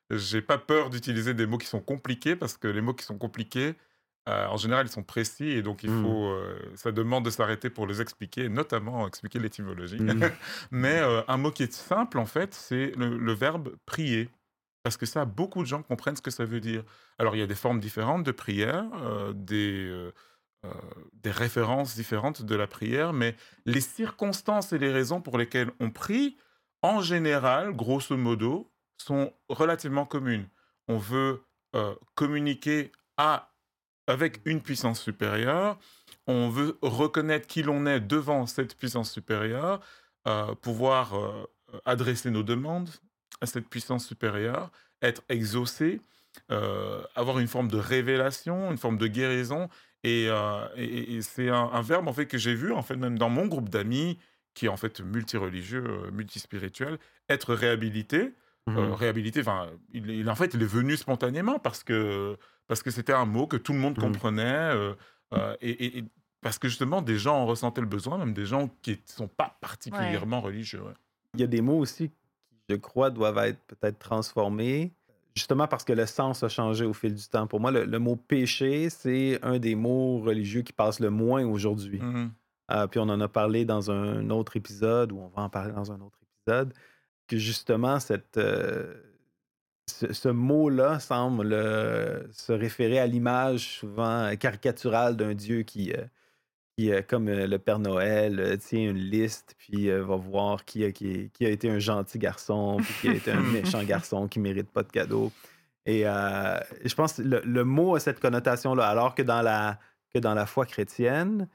j'ai 0.10 0.42
pas 0.42 0.58
peur 0.58 0.90
d'utiliser 0.90 1.34
des 1.34 1.46
mots 1.46 1.58
qui 1.58 1.68
sont 1.68 1.82
compliqués 1.82 2.36
parce 2.36 2.58
que 2.58 2.68
les 2.68 2.82
mots 2.82 2.94
qui 2.94 3.04
sont 3.04 3.18
compliqués, 3.18 3.76
euh, 4.30 4.46
en 4.48 4.58
général, 4.58 4.86
ils 4.86 4.92
sont 4.92 5.04
précis 5.04 5.50
et 5.50 5.62
donc 5.62 5.84
il 5.84 5.90
Mm. 5.90 6.04
faut, 6.04 6.38
ça 6.76 6.92
demande 6.92 7.26
de 7.26 7.30
s'arrêter 7.30 7.70
pour 7.70 7.88
les 7.88 8.02
expliquer, 8.02 8.48
notamment 8.50 9.08
expliquer 9.08 9.40
l'étymologie. 9.40 10.00
Mm. 10.00 10.30
Mais 10.72 11.02
un 11.28 11.38
mot 11.38 11.52
qui 11.52 11.64
est 11.64 11.74
simple, 11.74 12.20
en 12.20 12.26
fait, 12.26 12.54
c'est 12.54 12.92
le, 12.96 13.18
le 13.18 13.34
verbe 13.34 13.76
prier. 13.86 14.30
Parce 14.84 14.98
que 14.98 15.06
ça, 15.06 15.26
beaucoup 15.26 15.62
de 15.62 15.68
gens 15.68 15.84
comprennent 15.84 16.16
ce 16.16 16.22
que 16.22 16.32
ça 16.32 16.46
veut 16.46 16.60
dire. 16.60 16.84
Alors, 17.20 17.36
il 17.36 17.40
y 17.40 17.44
a 17.44 17.48
des 17.48 17.56
formes 17.56 17.80
différentes 17.80 18.24
de 18.24 18.32
prière, 18.32 18.86
euh, 18.96 19.32
des, 19.34 19.86
euh, 19.88 20.12
euh, 20.66 20.74
des 21.14 21.32
références 21.32 21.96
différentes 21.96 22.42
de 22.42 22.56
la 22.56 22.68
prière, 22.68 23.14
mais 23.14 23.36
les 23.66 23.82
circonstances 23.82 24.74
et 24.74 24.80
les 24.80 24.92
raisons 24.92 25.22
pour 25.22 25.38
lesquelles 25.38 25.72
on 25.80 25.92
prie, 25.92 26.38
en 26.82 27.02
général, 27.02 27.74
grosso 27.74 28.18
modo, 28.18 28.72
sont 28.98 29.34
relativement 29.50 30.06
communes. 30.06 30.48
On 30.88 30.98
veut 30.98 31.44
communiquer 32.16 32.92
avec 34.06 34.42
une 34.44 34.62
puissance 34.62 35.00
supérieure, 35.00 35.80
on 36.28 36.50
veut 36.50 36.78
reconnaître 36.82 37.48
qui 37.48 37.64
l'on 37.64 37.86
est 37.86 38.02
devant 38.02 38.46
cette 38.46 38.76
puissance 38.76 39.10
supérieure, 39.10 39.80
pouvoir 40.62 41.14
adresser 41.86 42.30
nos 42.30 42.44
demandes 42.44 42.90
à 43.42 43.46
cette 43.46 43.68
puissance 43.68 44.06
supérieure, 44.08 44.72
être 45.02 45.24
exaucé, 45.30 46.00
euh, 46.52 47.02
avoir 47.16 47.40
une 47.40 47.48
forme 47.48 47.68
de 47.68 47.78
révélation, 47.78 48.72
une 48.72 48.78
forme 48.78 48.98
de 48.98 49.08
guérison. 49.08 49.68
Et, 50.04 50.28
euh, 50.30 50.66
et- 50.76 51.16
et 51.16 51.22
c'est 51.22 51.50
un, 51.50 51.70
un 51.74 51.82
verbe 51.82 52.08
en 52.08 52.14
fait 52.14 52.26
que 52.26 52.38
j'ai 52.38 52.56
vu 52.56 52.72
en 52.72 52.82
fait 52.82 52.96
même 52.96 53.18
dans 53.20 53.30
mon 53.30 53.46
groupe 53.48 53.70
d'amis 53.70 54.18
qui 54.54 54.66
est 54.66 54.70
en 54.70 54.78
fait 54.78 55.00
multireligieux, 55.02 55.84
euh, 55.86 56.12
multispirituel, 56.12 56.98
être 57.30 57.54
réhabilité. 57.54 58.34
Euh, 58.70 58.88
Mhm. 58.90 58.94
réhabilité, 58.94 59.40
enfin, 59.42 59.68
il, 59.92 60.08
il- 60.12 60.30
en 60.30 60.36
fait, 60.36 60.54
il 60.54 60.62
est 60.62 60.66
venu 60.66 60.96
spontanément 60.96 61.58
parce 61.58 61.84
que 61.84 62.38
parce 62.68 62.84
que 62.84 62.92
c'était 62.92 63.12
un 63.14 63.26
mot 63.26 63.48
que 63.48 63.58
tout 63.58 63.74
le 63.74 63.80
monde 63.80 63.98
Mhm. 63.98 64.04
comprenait 64.04 64.44
euh, 64.76 64.94
euh, 65.34 65.56
et, 65.62 65.72
et- 65.72 65.98
et 66.00 66.04
parce 66.42 66.58
que 66.60 66.68
justement 66.68 67.02
des 67.02 67.18
gens 67.18 67.38
en 67.38 67.46
ressentaient 67.48 67.82
le 67.82 67.88
besoin, 67.88 68.18
même 68.18 68.34
des 68.34 68.46
gens 68.46 68.70
qui 68.82 68.92
ne 68.92 68.98
sont 69.06 69.28
pas 69.28 69.58
particulièrement 69.62 70.42
religieux. 70.42 70.82
ouais. 70.82 70.94
Il 71.36 71.42
y 71.42 71.44
a 71.44 71.48
des 71.48 71.62
mots 71.62 71.78
aussi 71.80 72.12
je 72.70 72.76
crois, 72.76 73.10
doivent 73.10 73.38
être 73.40 73.60
peut-être 73.68 74.00
transformés, 74.00 74.92
justement 75.36 75.68
parce 75.68 75.84
que 75.84 75.94
le 75.94 76.06
sens 76.06 76.44
a 76.44 76.50
changé 76.50 76.86
au 76.86 76.94
fil 76.94 77.16
du 77.16 77.28
temps. 77.28 77.48
Pour 77.48 77.60
moi, 77.60 77.72
le, 77.72 77.86
le 77.86 78.00
mot 78.00 78.16
péché, 78.16 78.90
c'est 78.90 79.40
un 79.44 79.60
des 79.60 79.76
mots 79.76 80.20
religieux 80.20 80.62
qui 80.62 80.74
passe 80.74 81.00
le 81.00 81.10
moins 81.10 81.46
aujourd'hui. 81.46 82.00
Mhm. 82.00 82.32
Euh, 82.72 82.88
puis 82.88 83.00
on 83.00 83.10
en 83.10 83.20
a 83.20 83.28
parlé 83.28 83.66
dans 83.66 83.92
un 83.92 84.30
autre 84.30 84.56
épisode, 84.56 85.12
ou 85.12 85.20
on 85.20 85.28
va 85.28 85.44
en 85.44 85.50
parler 85.50 85.74
dans 85.74 85.92
un 85.92 86.00
autre 86.00 86.20
épisode, 86.22 86.74
que 87.28 87.38
justement, 87.38 88.00
cette, 88.00 88.38
euh, 88.38 88.94
ce, 89.90 90.14
ce 90.14 90.30
mot-là 90.30 91.00
semble 91.00 91.52
euh, 91.54 92.24
se 92.32 92.54
référer 92.54 93.00
à 93.00 93.08
l'image 93.08 93.80
souvent 93.80 94.34
caricaturale 94.38 95.18
d'un 95.18 95.34
Dieu 95.34 95.64
qui, 95.64 95.94
qui, 96.78 96.92
euh, 96.92 97.02
comme 97.06 97.28
euh, 97.28 97.48
le 97.48 97.60
Père 97.60 97.80
Noël, 97.80 98.40
euh, 98.40 98.58
tient 98.58 98.90
une 98.90 98.98
liste, 98.98 99.56
puis 99.58 99.90
va 99.90 100.16
voir 100.16 100.66
qui 100.66 100.84
a, 100.86 100.92
qui, 100.92 101.30
qui 101.32 101.46
a 101.46 101.50
été 101.50 101.70
un 101.70 101.80
gentil 101.80 102.20
garçon, 102.20 102.78
puis 102.82 102.94
qui 103.02 103.08
a 103.10 103.14
été 103.14 103.32
un 103.32 103.42
méchant 103.54 103.84
garçon 103.84 104.28
qui 104.28 104.40
mérite 104.40 104.70
pas 104.70 104.84
de 104.84 104.92
cadeau. 104.92 105.32
Et 105.86 106.04
euh, 106.06 106.60
je 106.84 106.94
pense 106.94 107.14
que 107.14 107.22
le, 107.24 107.42
le 107.44 107.64
mot 107.64 107.96
a 107.96 108.00
cette 108.00 108.20
connotation-là, 108.20 108.88
alors 108.88 109.16
que 109.16 109.24
dans 109.24 109.42
la, 109.42 109.80
que 110.14 110.20
dans 110.20 110.34
la 110.34 110.46
foi 110.46 110.66
chrétienne, 110.66 111.48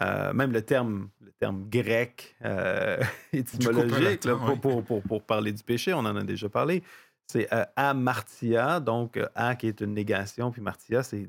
euh, 0.00 0.32
même 0.32 0.52
le 0.52 0.62
terme, 0.62 1.08
le 1.20 1.32
terme 1.32 1.68
grec 1.68 2.36
euh, 2.44 3.02
étymologique, 3.32 4.24
là, 4.24 4.36
pour, 4.36 4.60
pour, 4.60 4.84
pour, 4.84 5.02
pour 5.02 5.22
parler 5.22 5.52
du 5.52 5.62
péché, 5.62 5.92
on 5.92 6.00
en 6.00 6.16
a 6.16 6.22
déjà 6.22 6.48
parlé, 6.48 6.82
c'est 7.26 7.48
amartia, 7.76 8.80
donc 8.80 9.18
a 9.34 9.54
qui 9.56 9.66
est 9.66 9.80
une 9.80 9.94
négation, 9.94 10.50
puis 10.50 10.60
martia, 10.60 11.02
c'est 11.02 11.28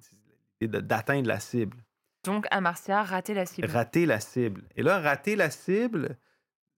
l'idée 0.60 0.82
d'atteindre 0.82 1.28
la 1.28 1.40
cible, 1.40 1.78
Donc, 2.24 2.46
à 2.52 2.62
Marcia, 2.62 3.04
rater 3.04 3.34
la 3.34 3.46
cible. 3.46 3.68
rater 3.70 4.06
la 4.06 4.20
cible. 4.20 4.64
Et 4.76 4.84
là, 4.84 5.00
rater 5.00 5.36
la 5.36 5.50
cible, 5.50 6.18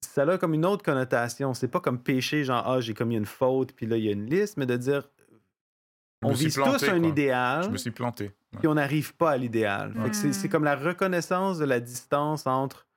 ça 0.01 0.23
a 0.23 0.38
comme 0.38 0.53
une 0.53 0.65
autre 0.65 0.84
connotation. 0.84 1.53
C'est 1.53 1.67
pas 1.67 1.79
comme 1.79 1.99
péché, 2.01 2.43
genre, 2.43 2.63
ah, 2.67 2.81
j'ai 2.81 2.93
commis 2.93 3.15
une 3.15 3.25
faute, 3.25 3.73
puis 3.73 3.86
là, 3.86 3.97
il 3.97 4.03
y 4.05 4.10
a 4.10 4.12
une 4.12 4.25
liste, 4.29 4.58
mais 4.58 4.65
de 4.65 4.75
dire, 4.77 5.08
on 6.23 6.31
vise 6.31 6.55
planté, 6.55 6.79
tous 6.79 6.89
un 6.89 6.99
quoi. 6.99 7.08
idéal 7.10 7.63
Je 7.65 7.69
me 7.69 7.77
suis 7.77 7.91
planté. 7.91 8.23
Ouais. 8.25 8.60
puis 8.60 8.67
on 8.67 8.73
n'arrive 8.75 9.13
pas 9.15 9.31
à 9.31 9.38
l'idéal. 9.38 9.93
Fait 9.93 10.10
que 10.10 10.15
C'est 10.34 10.47
Mm. 10.47 10.51
comme 10.51 10.63
la 10.63 10.75
reconnaissance 10.75 11.60
de 11.60 11.65
la 11.65 11.79
distance 11.79 12.47
entre, 12.47 12.88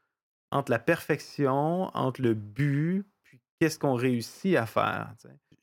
entre 0.50 0.70
la 0.70 0.78
perfection, 0.78 1.90
entre 1.94 2.22
le 2.22 2.32
but, 2.34 3.04
puis 3.24 3.38
qu'est-ce 3.61 3.78
qu'on 3.78 3.94
réussit 3.94 4.56
à 4.56 4.64
faire. 4.66 5.12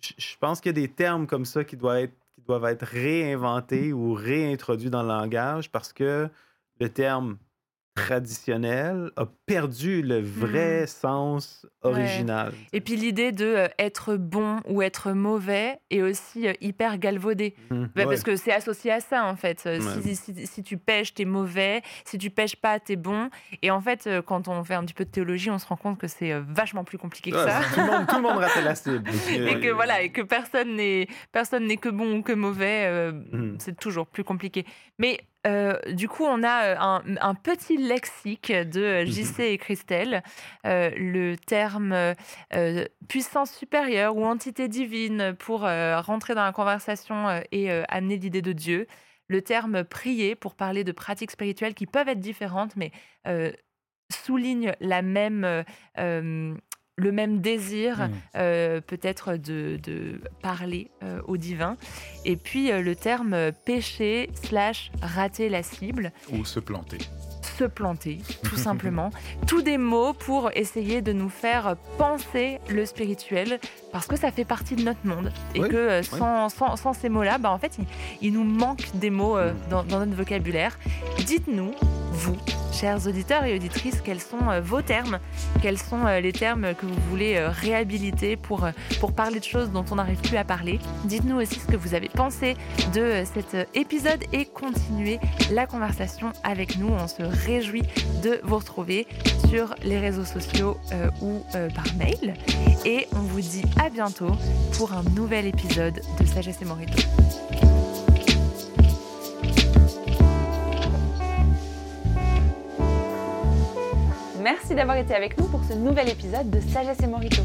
Je 0.01 0.13
je 0.17 0.37
pense 0.39 0.61
qu'il 0.61 0.69
y 0.69 0.75
a 0.77 0.81
des 0.87 0.89
termes 0.93 1.25
comme 1.25 1.45
ça 1.45 1.63
qui 1.63 1.77
doivent 1.77 1.97
être, 1.97 2.13
qui 2.35 2.41
doivent 2.41 2.65
être 2.65 2.85
réinventés 2.85 3.91
ou 3.93 4.13
réintroduits 4.13 4.91
dans 4.91 5.01
le 5.01 5.07
langage 5.07 5.71
parce 5.71 5.91
que 5.93 6.29
le 6.79 6.89
terme 6.89 7.37
traditionnel 8.09 9.09
a 9.15 9.25
perdu 9.45 10.01
le 10.01 10.19
vrai 10.19 10.85
sens 10.85 11.65
original. 11.81 12.51
Et 12.73 12.81
puis 12.81 12.97
l'idée 12.97 13.31
de 13.31 13.45
euh, 13.45 13.67
être 13.79 14.17
bon 14.17 14.59
ou 14.67 14.81
être 14.81 15.13
mauvais 15.13 15.79
est 15.89 16.01
aussi 16.01 16.47
euh, 16.47 16.53
hyper 16.59 16.97
galvaudée. 16.97 17.55
Mhm. 17.71 17.89
Bah, 17.95 18.01
Ouais. 18.03 18.05
Parce 18.09 18.23
que 18.23 18.35
c'est 18.35 18.51
associé 18.51 18.91
à 18.91 18.99
ça, 18.99 19.25
en 19.25 19.35
fait. 19.37 19.63
Euh, 19.65 19.79
Ouais. 19.79 20.01
Si, 20.01 20.15
si- 20.15 20.45
si 20.47 20.61
tu 20.63 20.77
pêches, 20.77 21.13
t'es 21.13 21.23
mauvais. 21.25 21.81
Si 22.05 22.17
tu 22.17 22.29
pêches 22.29 22.55
pas, 22.57 22.79
t'es 22.81 22.95
bon. 22.97 23.29
Et 23.61 23.71
en 23.71 23.79
fait, 23.81 24.09
quand 24.25 24.47
on 24.49 24.63
fait 24.65 24.73
un 24.75 24.83
petit 24.83 24.93
peu 24.93 25.05
de 25.05 25.09
théologie, 25.09 25.49
on 25.49 25.57
se 25.59 25.65
rend 25.67 25.75
compte 25.77 25.97
que 25.97 26.07
c'est 26.07 26.37
vachement 26.39 26.83
plus 26.83 26.97
compliqué 26.97 27.31
que 27.31 27.37
ça. 27.37 27.61
tout, 27.73 27.79
le 27.79 27.85
monde, 27.87 28.07
tout 28.07 28.15
le 28.17 28.21
monde 28.21 28.37
ratait 28.37 28.61
la 28.61 28.75
cible. 28.75 29.09
Et 29.31 29.59
que 29.61 29.71
voilà, 29.71 30.01
et 30.01 30.09
que 30.11 30.21
personne 30.21 30.75
n'est 30.75 31.07
personne 31.31 31.65
n'est 31.65 31.77
que 31.77 31.89
bon 31.89 32.17
ou 32.17 32.21
que 32.21 32.33
mauvais, 32.33 32.85
euh, 32.87 33.11
Mhm. 33.31 33.55
c'est 33.59 33.77
toujours 33.77 34.07
plus 34.07 34.23
compliqué. 34.23 34.65
Mais 34.99 35.19
euh, 35.45 35.79
du 35.91 36.07
coup, 36.07 36.23
on 36.23 36.43
a 36.43 36.65
euh, 36.65 36.75
un, 36.79 37.03
un 37.21 37.35
petit 37.35 37.77
lexique 37.77 38.51
de 38.51 38.81
euh, 38.81 39.05
JC 39.05 39.41
et 39.41 39.57
Christelle. 39.57 40.23
Euh, 40.65 40.89
le 40.97 41.35
terme 41.35 41.93
euh, 42.53 42.85
puissance 43.07 43.51
supérieure 43.51 44.17
ou 44.17 44.25
entité 44.25 44.67
divine 44.67 45.35
pour 45.37 45.61
rentrer 45.61 46.35
dans 46.35 46.43
la 46.43 46.51
conversation 46.51 47.41
et 47.51 47.71
amener 47.89 48.17
l'idée 48.17 48.41
de 48.41 48.51
Dieu. 48.51 48.87
Le 49.27 49.41
terme 49.41 49.83
prier 49.83 50.35
pour 50.35 50.55
parler 50.55 50.83
de 50.83 50.91
pratiques 50.91 51.31
spirituelles 51.31 51.73
qui 51.73 51.85
peuvent 51.85 52.07
être 52.07 52.19
différentes, 52.19 52.75
mais 52.75 52.91
soulignent 54.11 54.73
la 54.79 55.01
même, 55.01 55.63
le 56.97 57.11
même 57.11 57.41
désir 57.41 58.07
Mm. 58.07 58.11
euh, 58.37 58.81
peut-être 58.81 59.35
de, 59.37 59.77
de 59.83 60.21
parler 60.41 60.89
euh, 61.03 61.21
au 61.27 61.37
divin. 61.37 61.77
Et 62.23 62.35
puis 62.37 62.71
euh, 62.71 62.81
le 62.81 62.95
terme 62.95 63.51
péché 63.65 64.29
slash 64.33 64.91
rater 65.01 65.49
la 65.49 65.63
cible, 65.63 66.11
Ou 66.31 66.45
se 66.45 66.59
planter. 66.59 66.99
Se 67.57 67.63
planter, 67.65 68.19
tout 68.43 68.55
simplement. 68.69 69.09
Tous 69.47 69.61
des 69.61 69.77
mots 69.77 70.13
pour 70.13 70.49
essayer 70.55 71.01
de 71.01 71.13
nous 71.13 71.29
faire 71.29 71.75
penser 71.97 72.59
le 72.69 72.85
spirituel, 72.85 73.59
parce 73.91 74.07
que 74.07 74.15
ça 74.17 74.31
fait 74.31 74.45
partie 74.45 74.75
de 74.75 74.83
notre 74.83 75.05
monde. 75.05 75.31
Et 75.55 75.59
que 75.59 75.75
euh, 75.75 76.03
sans, 76.03 76.49
sans- 76.49 76.75
sans 76.75 76.93
ces 76.93 77.09
mots-là, 77.09 77.37
bah, 77.37 77.51
en 77.51 77.57
fait, 77.57 77.77
il, 77.79 77.85
il 78.21 78.33
nous 78.33 78.43
manque 78.43 78.85
des 78.95 79.09
mots 79.09 79.37
euh, 79.37 79.45
Mm. 79.53 79.69
dans, 79.69 79.83
dans 79.83 79.99
notre 79.99 80.15
vocabulaire. 80.15 80.77
Dites-nous, 81.25 81.71
vous, 82.11 82.35
chers 82.73 83.05
auditeurs 83.07 83.43
et 83.45 83.55
auditrices, 83.55 84.01
quels 84.01 84.19
sont 84.19 84.49
euh, 84.49 84.59
vos 84.61 84.81
termes 84.81 85.19
Quels 85.61 85.77
sont 85.77 86.05
les 86.21 86.31
termes 86.33 86.73
que 86.75 86.85
vous 86.85 86.95
voulez 87.09 87.39
réhabiliter 87.39 88.35
pour, 88.37 88.67
pour 88.99 89.13
parler 89.13 89.39
de 89.39 89.43
choses 89.45 89.69
dont 89.71 89.85
on 89.91 89.95
n'arrive 89.95 90.19
plus 90.21 90.37
à 90.37 90.43
parler 90.43 90.79
Dites-nous 91.05 91.37
aussi 91.41 91.59
ce 91.59 91.67
que 91.67 91.75
vous 91.77 91.93
avez 91.93 92.09
pensé 92.09 92.55
de 92.93 93.23
cet 93.33 93.69
épisode 93.75 94.23
et 94.33 94.45
continuez 94.45 95.19
la 95.51 95.65
conversation 95.67 96.31
avec 96.43 96.77
nous. 96.77 96.89
On 96.89 97.07
se 97.07 97.23
réjouit 97.45 97.83
de 98.23 98.39
vous 98.43 98.57
retrouver 98.57 99.07
sur 99.49 99.75
les 99.83 99.99
réseaux 99.99 100.25
sociaux 100.25 100.77
euh, 100.91 101.09
ou 101.21 101.43
euh, 101.55 101.69
par 101.69 101.85
mail. 101.97 102.33
Et 102.85 103.07
on 103.15 103.21
vous 103.21 103.41
dit 103.41 103.63
à 103.79 103.89
bientôt 103.89 104.31
pour 104.77 104.93
un 104.93 105.03
nouvel 105.15 105.45
épisode 105.45 106.01
de 106.19 106.25
Sagesse 106.25 106.61
et 106.61 106.65
Morito. 106.65 106.97
Merci 114.41 114.75
d'avoir 114.75 114.97
été 114.97 115.15
avec 115.15 115.39
nous 115.39 115.45
pour 115.45 115.61
ce 115.63 115.73
nouvel 115.73 116.09
épisode 116.09 116.49
de 116.49 116.59
Sagesse 116.59 116.99
et 117.03 117.07
Morito. 117.07 117.41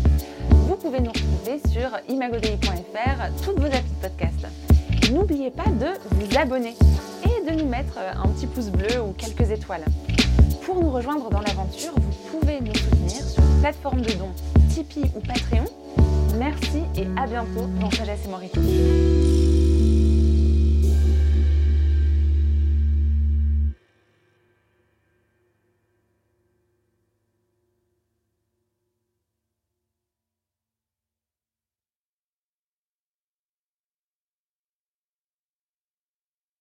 Vous 0.50 0.76
pouvez 0.76 1.00
nous 1.00 1.10
retrouver 1.10 1.60
sur 1.72 1.90
imagodei.fr, 2.08 3.42
toutes 3.42 3.58
vos 3.58 3.66
applis 3.66 3.94
de 4.02 4.08
podcast. 4.08 4.46
N'oubliez 5.10 5.50
pas 5.50 5.70
de 5.70 5.88
vous 6.10 6.38
abonner 6.38 6.74
de 7.46 7.52
nous 7.58 7.66
mettre 7.66 7.94
euh, 7.98 8.12
un 8.22 8.28
petit 8.28 8.46
pouce 8.46 8.68
bleu 8.68 9.00
ou 9.00 9.12
quelques 9.12 9.50
étoiles. 9.50 9.84
Pour 10.64 10.80
nous 10.80 10.90
rejoindre 10.90 11.30
dans 11.30 11.40
l'aventure, 11.40 11.92
vous 11.96 12.38
pouvez 12.38 12.60
nous 12.60 12.74
soutenir 12.74 13.22
sur 13.24 13.42
une 13.42 13.60
plateforme 13.60 14.02
de 14.02 14.12
dons 14.12 14.32
Tipeee 14.68 15.10
ou 15.16 15.20
Patreon. 15.20 15.64
Merci 16.38 16.82
et 16.96 17.06
à 17.16 17.26
bientôt 17.26 17.66
dans 17.80 17.90
Sagesse 17.90 18.20
et 18.26 18.28
Morito. 18.28 19.59